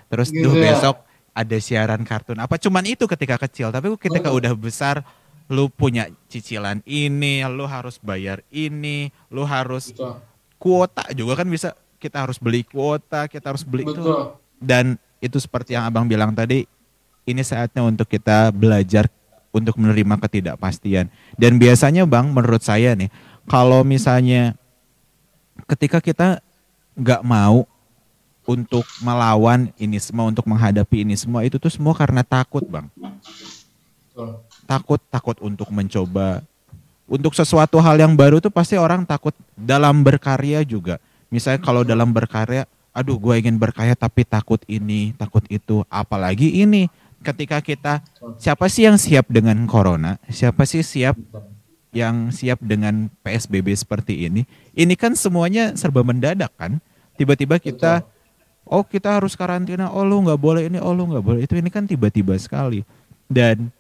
[0.07, 0.63] Terus Gitu duh ya.
[0.69, 0.97] besok
[1.33, 2.55] ada siaran kartun apa?
[2.57, 3.71] Cuman itu ketika kecil.
[3.71, 4.39] Tapi ketika Betul.
[4.39, 4.97] udah besar,
[5.47, 10.19] lu punya cicilan ini, lu harus bayar ini, lu harus Betul.
[10.59, 11.73] Kuota juga kan bisa.
[11.99, 13.91] Kita harus beli kuota, kita harus beli itu.
[13.91, 16.63] betul Dan itu seperti yang abang bilang tadi,
[17.27, 19.11] ini saatnya untuk kita belajar
[19.51, 21.11] untuk menerima ketidakpastian.
[21.35, 23.11] Dan biasanya bang, menurut saya nih,
[23.51, 24.55] kalau misalnya
[25.67, 26.39] ketika kita
[26.95, 27.67] nggak mau
[28.49, 32.87] untuk melawan ini semua, untuk menghadapi ini semua, itu tuh semua karena takut bang.
[32.95, 36.45] betul Takut, takut untuk mencoba.
[37.09, 41.01] Untuk sesuatu hal yang baru tuh pasti orang takut dalam berkarya juga.
[41.33, 45.81] Misalnya kalau dalam berkarya, aduh gue ingin berkarya tapi takut ini, takut itu.
[45.89, 46.93] Apalagi ini,
[47.25, 48.05] ketika kita,
[48.37, 50.21] siapa sih yang siap dengan corona?
[50.29, 51.17] Siapa sih siap
[51.97, 54.45] yang siap dengan PSBB seperti ini?
[54.77, 56.77] Ini kan semuanya serba mendadak kan?
[57.17, 58.05] Tiba-tiba kita,
[58.69, 61.57] oh kita harus karantina, oh lu nggak boleh ini, oh lu nggak boleh itu.
[61.57, 62.85] Ini kan tiba-tiba sekali.
[63.29, 63.73] Dan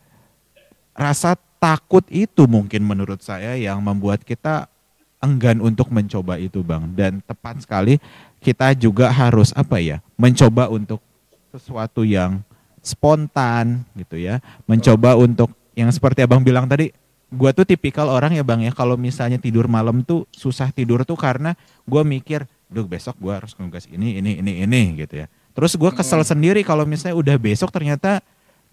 [0.96, 4.70] rasa takut itu mungkin menurut saya yang membuat kita
[5.18, 6.86] enggan untuk mencoba itu bang.
[6.94, 7.98] Dan tepat sekali
[8.38, 11.02] kita juga harus apa ya, mencoba untuk
[11.50, 12.40] sesuatu yang
[12.80, 14.38] spontan gitu ya.
[14.64, 16.94] Mencoba untuk yang seperti abang bilang tadi,
[17.30, 21.18] gua tuh tipikal orang ya bang ya kalau misalnya tidur malam tuh susah tidur tuh
[21.18, 25.26] karena gua mikir, duh besok gua harus nugas ini ini ini ini gitu ya.
[25.58, 28.22] Terus gua kesel sendiri kalau misalnya udah besok ternyata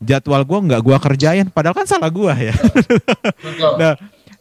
[0.02, 2.56] jadwal gua nggak gua kerjain, padahal kan salah gua ya.
[3.80, 3.94] Nah,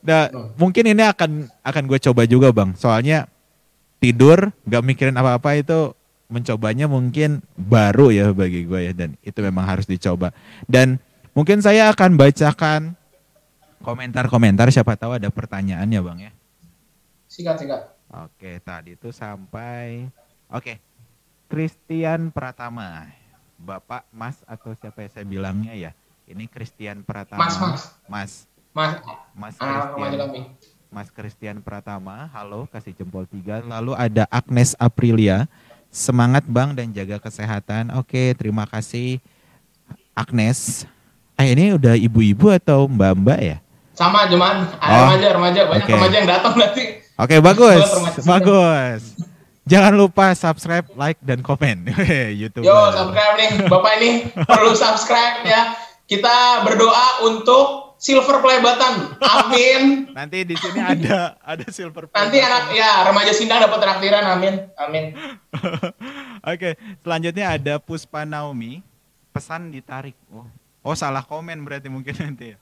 [0.05, 0.23] nah,
[0.61, 2.77] mungkin ini akan akan gue coba juga bang.
[2.77, 3.27] Soalnya
[3.99, 5.97] tidur nggak mikirin apa-apa itu
[6.29, 10.35] mencobanya mungkin baru ya bagi gue ya dan itu memang harus dicoba.
[10.69, 11.01] Dan
[11.33, 12.81] mungkin saya akan bacakan
[13.81, 16.33] komentar-komentar siapa tahu ada pertanyaannya bang ya.
[17.29, 17.83] sikat sikat
[18.15, 20.07] Oke, tadi itu sampai
[20.53, 20.79] Oke.
[21.51, 23.11] Christian Pratama.
[23.65, 25.91] Bapak, Mas atau siapa ya saya bilangnya ya?
[26.29, 27.41] Ini Christian Pratama.
[27.49, 28.33] Mas, Mas.
[28.77, 28.93] Mas,
[29.33, 30.45] mas Mas remaja Christian.
[30.93, 33.65] Mas Christian Pratama, halo, kasih jempol tiga.
[33.65, 35.49] Lalu ada Agnes Aprilia,
[35.89, 37.91] semangat bang dan jaga kesehatan.
[37.97, 39.19] Oke, terima kasih
[40.13, 40.85] Agnes.
[41.35, 43.59] Eh ini udah ibu-ibu atau mbak-mbak ya?
[43.95, 45.95] sama cuman Oh, remaja remaja banyak oke.
[45.95, 46.85] remaja yang datang berarti
[47.15, 48.27] Oke bagus, terima kasih.
[48.27, 49.03] bagus.
[49.65, 51.89] Jangan lupa subscribe, like dan komen.
[52.41, 52.69] YouTube.
[52.69, 53.51] Yo, subscribe nih.
[53.65, 54.11] Bapak ini
[54.45, 55.73] perlu subscribe ya.
[56.05, 59.17] Kita berdoa untuk silver play button.
[59.25, 60.13] Amin.
[60.13, 62.05] Nanti di sini ada ada silver.
[62.05, 62.53] play Nanti button.
[62.53, 64.25] anak ya remaja sindang dapat traktiran.
[64.37, 64.55] Amin.
[64.77, 65.17] Amin.
[66.53, 68.85] Oke, selanjutnya ada Puspa Naomi.
[69.33, 70.15] Pesan ditarik.
[70.29, 70.45] Oh,
[70.85, 72.59] oh salah komen berarti mungkin nanti ya.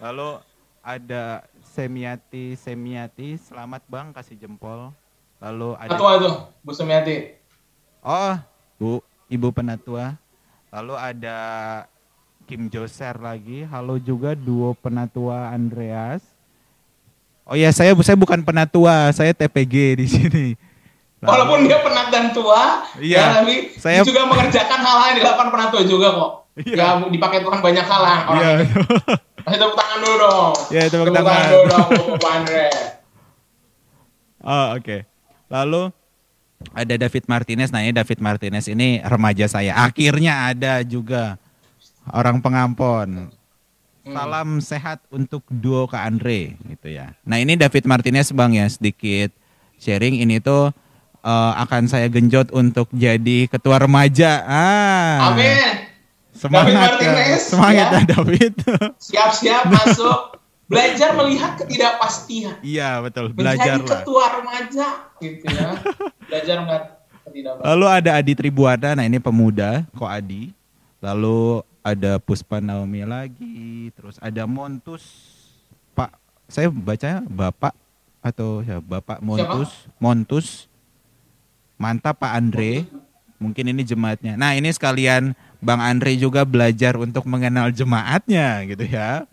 [0.00, 0.40] Lalu
[0.80, 5.03] ada Semiati Semiati, selamat Bang kasih jempol.
[5.44, 6.30] Lalu ada Ketua itu,
[6.64, 7.16] Bu Sumiati.
[8.00, 8.34] Oh,
[8.74, 8.90] Bu,
[9.28, 10.16] Ibu Penatua.
[10.72, 11.38] Lalu ada
[12.44, 13.60] Kim Joser lagi.
[13.62, 16.24] Halo juga duo Penatua Andreas.
[17.44, 20.46] Oh ya, saya saya bukan penatua, saya TPG di sini.
[21.20, 25.48] Lalu- Walaupun dia penat dan tua, Iya, ya, tapi saya- juga mengerjakan hal-hal yang dilakukan
[25.52, 26.30] penatua juga kok.
[26.64, 28.52] Ya dipakai Tuhan banyak hal lah orang Iya.
[29.44, 30.52] Kasih tepuk tangan dulu dong.
[30.70, 31.48] Ya, tepuk tangan tangan.
[31.50, 32.64] dulu dong Pak Andre.
[34.40, 34.96] Oh, oke.
[35.54, 35.94] Lalu
[36.74, 37.70] ada David Martinez.
[37.70, 39.78] Nah, ini David Martinez ini remaja saya.
[39.78, 41.38] Akhirnya ada juga
[42.10, 43.30] orang pengampon.
[44.04, 47.16] Salam sehat untuk duo Kak Andre gitu ya.
[47.24, 49.32] Nah, ini David Martinez Bang ya sedikit
[49.80, 50.74] sharing ini tuh
[51.24, 54.44] eh, akan saya genjot untuk jadi ketua remaja.
[54.44, 55.32] Ah.
[55.32, 55.88] Amin.
[56.34, 56.82] Semangat David ya.
[56.82, 57.94] Martinez, Semangat ya.
[57.94, 58.54] ya David.
[58.98, 60.43] Siap-siap masuk.
[60.64, 62.56] Belajar melihat ketidakpastian.
[62.64, 63.32] Iya, betul.
[63.32, 63.88] Menjadi Belajar lah.
[63.92, 64.86] ketua remaja
[65.20, 65.70] gitu ya.
[66.28, 66.84] Belajar melihat
[67.28, 67.68] ketidakpastian.
[67.68, 70.52] Lalu ada Adi Tribuana, nah ini pemuda, kok Adi.
[71.04, 75.04] Lalu ada Puspa Naomi lagi, terus ada Montus,
[75.92, 76.16] Pak,
[76.48, 77.76] saya bacanya Bapak
[78.24, 80.64] atau ya Bapak Montus, Montus,
[81.76, 82.88] mantap Pak Andre,
[83.36, 84.40] mungkin ini jemaatnya.
[84.40, 89.28] Nah ini sekalian Bang Andre juga belajar untuk mengenal jemaatnya gitu ya.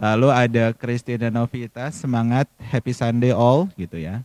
[0.00, 4.24] Lalu ada Christina Novita, semangat, happy Sunday all gitu ya.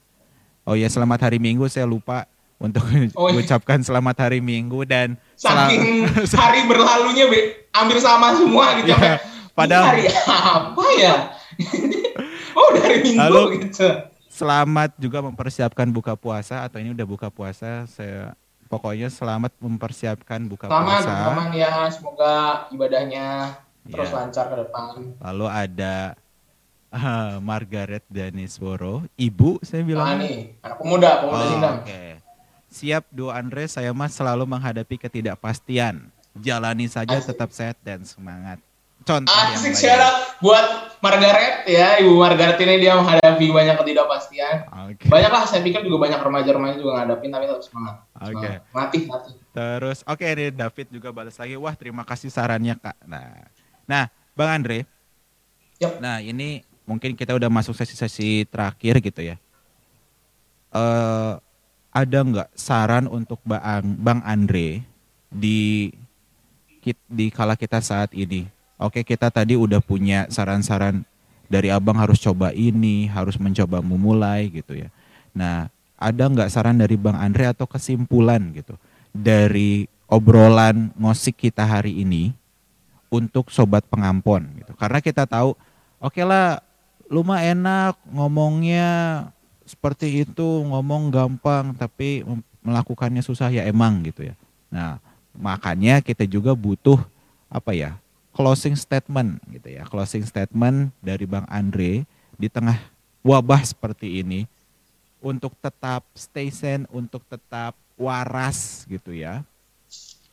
[0.63, 2.23] Oh ya selamat hari Minggu, saya lupa
[2.55, 2.79] untuk
[3.19, 3.37] Oh, iya.
[3.37, 6.07] ucapkan selamat hari Minggu dan Saking
[6.39, 8.87] hari berlalunya be, hampir sama semua gitu.
[8.87, 9.19] Ya, Sampai,
[9.51, 11.15] padahal- "Ini hari apa ya?
[12.57, 13.89] oh dari minggu Lalu- gitu.
[14.31, 17.83] selamat juga mempersiapkan buka puasa atau ini udah buka puasa.
[17.85, 18.31] Saya
[18.65, 21.11] pokoknya selamat mempersiapkan buka Selamat puasa.
[21.11, 22.33] teman-teman ya, semoga
[22.71, 23.25] ibadahnya
[23.85, 24.15] terus Iya.
[24.17, 24.91] lancar ke depan.
[25.19, 25.95] Lalu ada
[26.89, 30.05] ah, Margaret Danisworo, ibu saya bilang.
[30.05, 31.77] Nah nih, anak pemuda, pemuda Oh, sindang.
[31.81, 32.03] Oke.
[32.67, 36.11] Siap Do Andre, saya mah selalu menghadapi ketidakpastian.
[36.35, 37.31] Jalani saja Asik.
[37.31, 38.59] tetap sehat dan semangat.
[39.01, 40.01] Contoh yang Asik baik.
[40.01, 40.65] out buat
[40.97, 44.55] Margaret ya, Ibu Margaret ini dia menghadapi banyak ketidakpastian.
[44.89, 45.05] Oke.
[45.05, 47.95] Banyak lah, saya pikir juga banyak remaja-remaja juga ngadapin tapi tetap semangat.
[48.17, 48.33] Oke.
[48.33, 48.61] Semangat.
[48.73, 49.33] Latih, latih.
[49.51, 51.55] Terus oke nih David juga balas lagi.
[51.55, 52.97] Wah, terima kasih sarannya, Kak.
[53.05, 53.45] Nah.
[53.85, 54.83] Nah, Bang Andre.
[55.79, 56.01] Yap.
[56.01, 59.35] Nah, ini mungkin kita udah masuk sesi-sesi terakhir gitu ya.
[60.75, 61.33] Eh
[61.95, 64.83] ada nggak saran untuk Bang Bang Andre
[65.31, 65.89] di
[67.07, 68.45] di kala kita saat ini?
[68.75, 71.07] Oke, kita tadi udah punya saran-saran
[71.47, 74.91] dari Abang harus coba ini, harus mencoba memulai gitu ya.
[75.31, 78.75] Nah, ada nggak saran dari Bang Andre atau kesimpulan gitu
[79.15, 82.35] dari obrolan ngosik kita hari ini
[83.15, 84.75] untuk sobat pengampon gitu.
[84.75, 85.55] Karena kita tahu,
[86.03, 86.59] oke lah,
[87.07, 88.87] lu mah enak ngomongnya
[89.63, 92.27] seperti itu, ngomong gampang tapi
[92.59, 94.35] melakukannya susah ya emang gitu ya.
[94.67, 94.99] Nah,
[95.31, 96.99] makanya kita juga butuh
[97.47, 97.95] apa ya?
[98.35, 99.87] closing statement gitu ya.
[99.87, 102.03] Closing statement dari Bang Andre
[102.35, 102.75] di tengah
[103.23, 104.43] wabah seperti ini
[105.23, 109.41] untuk tetap stay sane, untuk tetap waras gitu ya.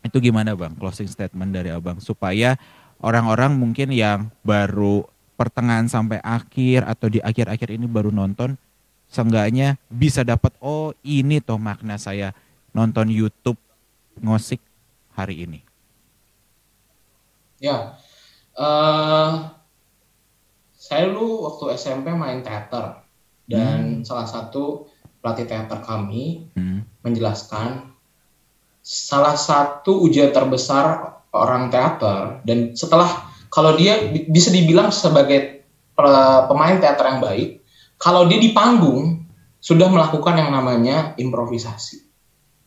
[0.02, 2.58] Itu gimana Bang closing statement dari Abang supaya
[2.98, 5.06] orang-orang mungkin yang baru
[5.38, 8.54] pertengahan sampai akhir atau di akhir-akhir ini baru nonton
[9.10, 12.34] seenggaknya bisa dapat oh ini toh makna saya
[12.72, 13.58] nonton YouTube
[14.18, 14.58] ngosik
[15.12, 15.60] hari ini.
[17.62, 17.94] Ya,
[18.58, 19.30] eh
[20.74, 23.06] saya dulu waktu SMP main teater
[23.46, 24.90] dan salah satu
[25.22, 26.82] pelatih teater kami Hmm.
[27.06, 27.91] menjelaskan
[28.82, 35.64] salah satu ujian terbesar orang teater dan setelah kalau dia bi- bisa dibilang sebagai
[35.94, 37.62] pe- pemain teater yang baik,
[38.00, 39.22] kalau dia di panggung
[39.62, 42.02] sudah melakukan yang namanya improvisasi.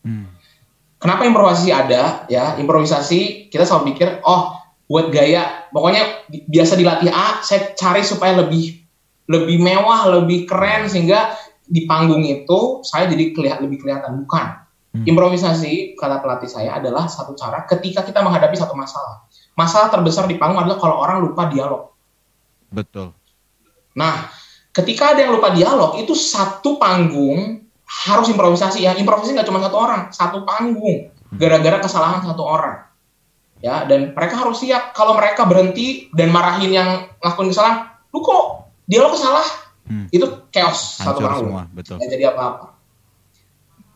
[0.07, 0.32] Hmm.
[1.01, 2.24] Kenapa improvisasi ada?
[2.32, 4.55] Ya, improvisasi kita selalu pikir, oh
[4.86, 8.86] buat gaya, pokoknya bi- biasa dilatih A, saya cari supaya lebih
[9.26, 11.34] lebih mewah, lebih keren sehingga
[11.66, 14.22] di panggung itu saya jadi kelihatan lebih kelihatan.
[14.22, 14.64] Bukan.
[14.96, 15.04] Hmm.
[15.04, 19.28] Improvisasi kata pelatih saya adalah satu cara ketika kita menghadapi satu masalah.
[19.60, 21.91] Masalah terbesar di panggung adalah kalau orang lupa dialog.
[22.72, 23.12] Betul.
[24.00, 24.32] Nah,
[24.72, 27.68] ketika ada yang lupa dialog, itu satu panggung
[28.08, 28.96] harus improvisasi ya.
[28.96, 31.12] Improvisasi nggak cuma satu orang, satu panggung.
[31.36, 32.88] Gara-gara kesalahan satu orang.
[33.60, 36.89] Ya, dan mereka harus siap kalau mereka berhenti dan marahin yang
[37.20, 39.48] ngelakuin kesalahan, lu kok dialog salah?
[39.88, 40.08] Hmm.
[40.12, 41.52] Itu chaos satu Hancur panggung.
[41.52, 41.96] semua, betul.
[42.00, 42.74] Nggak jadi apa-apa.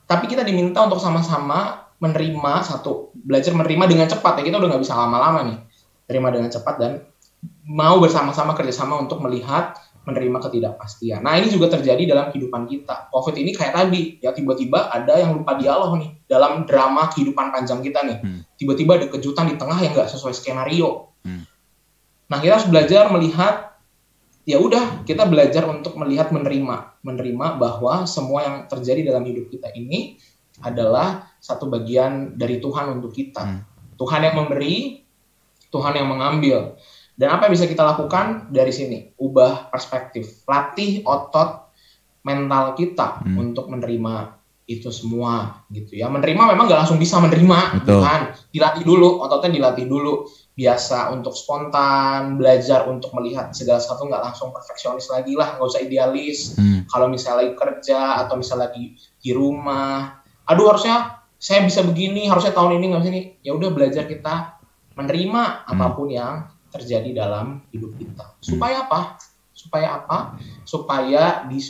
[0.09, 4.43] Tapi kita diminta untuk sama-sama menerima satu, belajar menerima dengan cepat ya.
[4.49, 5.57] Kita udah nggak bisa lama-lama nih.
[6.09, 7.05] Terima dengan cepat dan
[7.69, 9.77] mau bersama-sama kerjasama untuk melihat
[10.09, 11.21] menerima ketidakpastian.
[11.21, 13.13] Nah ini juga terjadi dalam kehidupan kita.
[13.13, 17.85] COVID ini kayak tadi, ya tiba-tiba ada yang lupa dialog nih dalam drama kehidupan panjang
[17.85, 18.17] kita nih.
[18.17, 18.41] Hmm.
[18.57, 21.13] Tiba-tiba ada kejutan di tengah yang nggak sesuai skenario.
[21.21, 21.45] Hmm.
[22.25, 23.68] Nah kita harus belajar melihat,
[24.49, 29.69] ya udah kita belajar untuk melihat menerima, menerima bahwa semua yang terjadi dalam hidup kita
[29.77, 30.17] ini
[30.65, 33.45] adalah satu bagian dari Tuhan untuk kita.
[33.45, 33.61] Hmm.
[34.01, 35.05] Tuhan yang memberi,
[35.69, 36.81] Tuhan yang mengambil.
[37.13, 39.13] Dan apa yang bisa kita lakukan dari sini?
[39.21, 41.69] Ubah perspektif, latih otot
[42.25, 43.37] mental kita hmm.
[43.37, 46.09] untuk menerima itu semua gitu ya.
[46.09, 48.01] Menerima memang nggak langsung bisa menerima, Betul.
[48.01, 48.33] kan?
[48.49, 50.25] Dilatih dulu, ototnya dilatih dulu.
[50.59, 55.79] Biasa untuk spontan, belajar untuk melihat segala sesuatu nggak langsung perfeksionis lagi lah, nggak usah
[55.79, 56.59] idealis.
[56.59, 56.83] Hmm.
[56.91, 62.51] Kalau misalnya lagi kerja atau misalnya lagi di rumah, aduh harusnya saya bisa begini, harusnya
[62.51, 63.23] tahun ini nggak bisa ini.
[63.39, 64.59] Ya udah belajar kita
[64.99, 65.71] menerima hmm.
[65.71, 68.35] apa pun yang terjadi dalam hidup kita.
[68.43, 69.15] Supaya apa?
[69.55, 70.35] Supaya apa?
[70.67, 71.63] Supaya di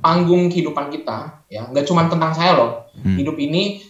[0.00, 2.88] panggung kehidupan kita, ya nggak cuma tentang saya loh.
[2.96, 3.20] Hmm.
[3.20, 3.84] Hidup ini,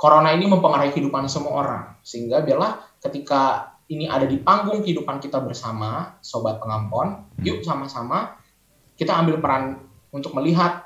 [0.00, 1.82] corona ini mempengaruhi kehidupan semua orang.
[2.00, 7.44] Sehingga biarlah ketika ini ada di panggung kehidupan kita bersama, sobat pengampon, hmm.
[7.44, 8.36] yuk sama-sama
[8.98, 9.80] kita ambil peran
[10.10, 10.84] untuk melihat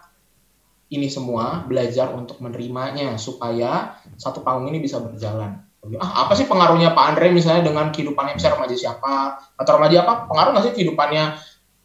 [0.93, 5.65] ini semua, belajar untuk menerimanya supaya satu panggung ini bisa berjalan
[5.99, 9.15] ah apa sih pengaruhnya Pak Andre misalnya dengan kehidupannya misalnya remaja siapa
[9.59, 11.25] atau remaja apa pengaruh nggak sih kehidupannya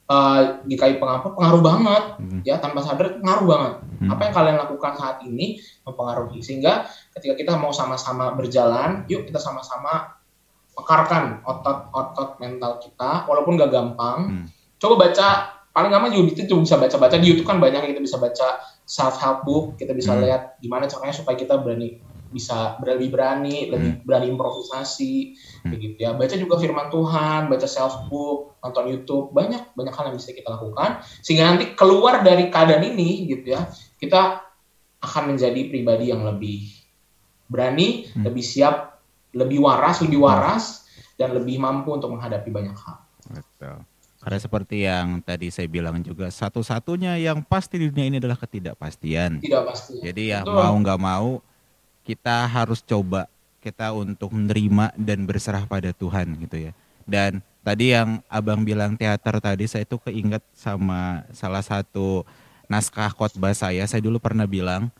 [0.06, 2.42] uh, di KI pengampun pengaruh banget hmm.
[2.46, 4.10] ya tanpa sadar pengaruh banget hmm.
[4.14, 6.86] apa yang kalian lakukan saat ini mempengaruhi sehingga
[7.18, 10.17] ketika kita mau sama-sama berjalan yuk kita sama-sama
[10.78, 14.46] pekarkan otot-otot mental kita walaupun gak gampang hmm.
[14.78, 15.28] coba baca
[15.74, 19.42] paling gampang juga itu bisa baca-baca di YouTube kan banyak kita bisa baca self help
[19.42, 20.22] book kita bisa hmm.
[20.22, 21.98] lihat gimana caranya supaya kita berani
[22.28, 24.04] bisa lebih berani, lebih hmm.
[24.04, 25.72] berani improvisasi, hmm.
[25.80, 26.12] gitu ya.
[26.16, 30.52] Baca juga firman Tuhan, baca self book, nonton YouTube, banyak banyak hal yang bisa kita
[30.52, 34.44] lakukan sehingga nanti keluar dari keadaan ini, gitu ya, kita
[35.00, 36.68] akan menjadi pribadi yang lebih
[37.48, 38.28] berani, hmm.
[38.28, 38.97] lebih siap,
[39.36, 42.98] lebih waras, lebih waras, dan lebih mampu untuk menghadapi banyak hal.
[43.28, 43.78] Betul.
[44.18, 49.40] Karena seperti yang tadi saya bilang juga, satu-satunya yang pasti di dunia ini adalah ketidakpastian.
[49.40, 50.02] Tidak pasti.
[50.02, 50.58] Jadi ya Betul.
[50.58, 51.30] mau nggak mau
[52.04, 53.28] kita harus coba
[53.60, 56.72] kita untuk menerima dan berserah pada Tuhan gitu ya.
[57.08, 62.24] Dan tadi yang abang bilang teater tadi saya itu keinget sama salah satu
[62.72, 63.84] naskah khotbah saya.
[63.88, 64.92] Saya dulu pernah bilang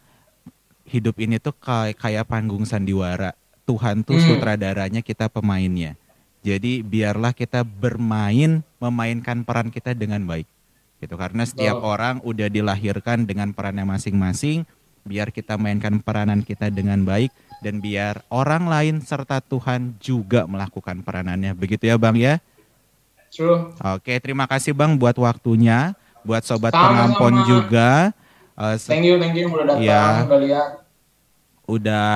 [0.88, 3.36] hidup ini tuh kayak kayak panggung sandiwara.
[3.68, 4.28] Tuhan tuh hmm.
[4.32, 6.00] sutradaranya, kita pemainnya.
[6.40, 10.48] Jadi biarlah kita bermain memainkan peran kita dengan baik.
[11.04, 11.92] Gitu karena setiap oh.
[11.94, 14.64] orang udah dilahirkan dengan perannya masing-masing
[15.08, 17.32] biar kita mainkan peranan kita dengan baik
[17.64, 21.56] dan biar orang lain serta Tuhan juga melakukan peranannya.
[21.56, 22.44] Begitu ya Bang ya?
[23.32, 23.72] True.
[23.96, 26.88] Oke, terima kasih Bang buat waktunya, buat sobat Sama-sama.
[26.88, 27.90] pengampon juga.
[28.58, 30.70] Uh, thank you, thank you udah datang, ya, udah lihat.
[31.68, 32.16] Udah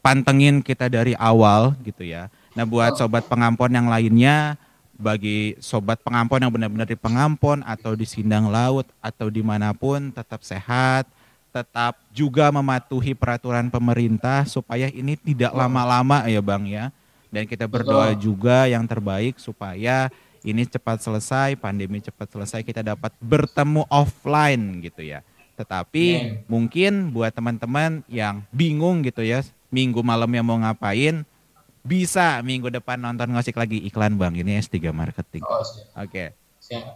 [0.00, 2.32] pantengin kita dari awal gitu ya.
[2.56, 4.58] Nah, buat sobat pengampon yang lainnya
[5.00, 10.12] bagi sobat pengampon yang benar-benar di pengampon atau di sindang laut atau di mana pun
[10.12, 11.08] tetap sehat,
[11.50, 16.92] tetap juga mematuhi peraturan pemerintah supaya ini tidak lama-lama ya Bang ya.
[17.30, 20.10] Dan kita berdoa juga yang terbaik supaya
[20.42, 25.22] ini cepat selesai, pandemi cepat selesai, kita dapat bertemu offline gitu ya.
[25.54, 26.24] Tetapi yeah.
[26.50, 31.24] mungkin buat teman-teman yang bingung gitu ya, minggu malam yang mau ngapain,
[31.80, 34.36] bisa minggu depan nonton ngosik lagi iklan Bang.
[34.36, 35.42] Ini S3 Marketing.
[35.46, 35.62] Oh,
[35.96, 36.04] Oke.
[36.06, 36.28] Okay.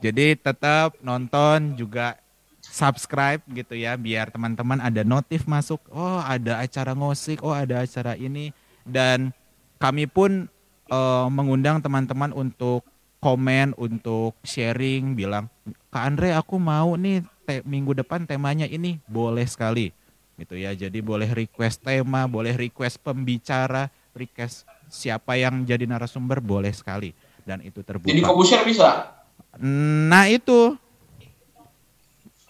[0.05, 2.20] Jadi tetap nonton juga
[2.62, 8.16] subscribe gitu ya biar teman-teman ada notif masuk oh ada acara ngosik oh ada acara
[8.16, 8.57] ini
[8.89, 9.37] dan
[9.77, 10.49] kami pun
[10.89, 12.85] uh, mengundang teman-teman untuk
[13.20, 15.49] komen untuk sharing bilang
[15.89, 19.93] Kak Andre aku mau nih te minggu depan temanya ini boleh sekali
[20.35, 26.74] gitu ya jadi boleh request tema boleh request pembicara request siapa yang jadi narasumber boleh
[26.74, 27.14] sekali
[27.47, 29.14] dan itu terbuka jadi publisher bisa
[29.62, 30.74] nah itu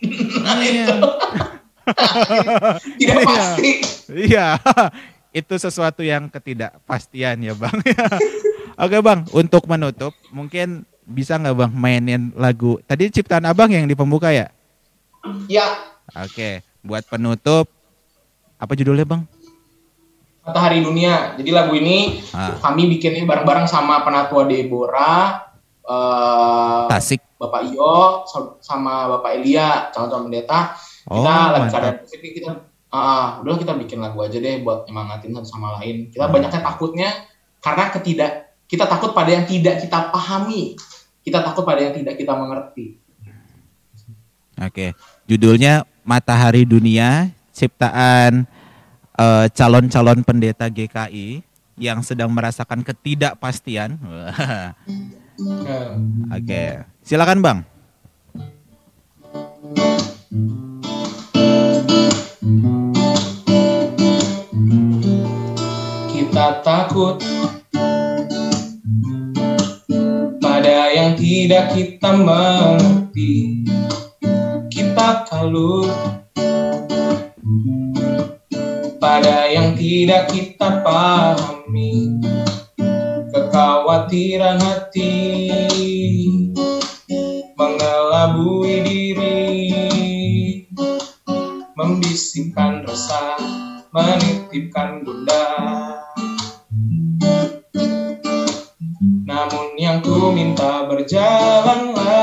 [0.65, 0.87] iya.
[3.01, 3.27] Tidak iya.
[3.27, 3.73] pasti.
[4.13, 4.47] Iya.
[5.41, 7.75] Itu sesuatu yang ketidakpastian ya bang.
[8.79, 13.99] Oke bang, untuk menutup mungkin bisa nggak bang mainin lagu tadi ciptaan abang yang di
[13.99, 14.47] pembuka ya?
[15.51, 15.67] Ya.
[16.15, 17.67] Oke, buat penutup
[18.59, 19.23] apa judulnya bang?
[20.45, 21.35] Matahari Dunia.
[21.41, 22.61] Jadi lagu ini ah.
[22.61, 25.45] kami bikinnya bareng-bareng sama Penatua Deborah,
[25.89, 28.25] uh, Tasik Bapak Iyo
[28.61, 30.75] sama Bapak Elia calon-calon pendeta
[31.09, 32.51] oh, kita lagi keadaan positif kita
[32.89, 36.33] uh, udah kita bikin lagu aja deh buat nyemangatin satu sama lain kita hmm.
[36.33, 37.09] banyaknya takutnya
[37.61, 38.33] karena ketidak
[38.65, 40.79] kita takut pada yang tidak kita pahami
[41.25, 42.97] kita takut pada yang tidak kita mengerti
[44.57, 44.87] oke
[45.29, 48.51] judulnya Matahari Dunia ciptaan
[49.15, 51.47] eh, calon-calon pendeta GKI
[51.79, 53.99] yang sedang merasakan ketidakpastian
[55.35, 56.71] Oke, okay.
[57.03, 57.59] silakan Bang.
[66.15, 67.19] Kita takut
[71.15, 73.65] tidak kita mengerti
[74.73, 76.24] Kita kalut
[78.97, 82.17] Pada yang tidak kita pahami
[83.29, 85.13] Kekhawatiran hati
[87.53, 89.45] Mengelabui diri
[91.77, 93.37] Membisikkan rasa
[93.95, 95.47] Menitipkan bunda.
[99.23, 102.14] Namun yang ku minta berjalanlah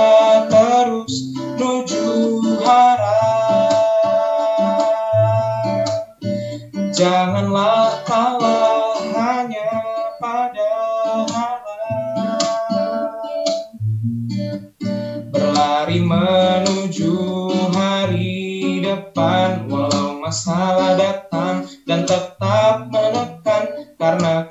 [7.01, 9.73] Janganlah kalah hanya
[10.21, 10.69] pada
[11.33, 11.65] harap
[15.33, 17.13] Berlari menuju
[17.73, 24.45] hari depan Walau masalah datang dan tetap menekan Karena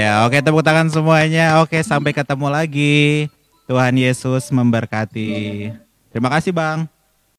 [0.00, 1.60] Iya, oke tepuk tangan semuanya.
[1.60, 3.28] Oke, sampai ketemu lagi.
[3.68, 5.28] Tuhan Yesus memberkati.
[6.08, 6.88] Terima kasih, Bang.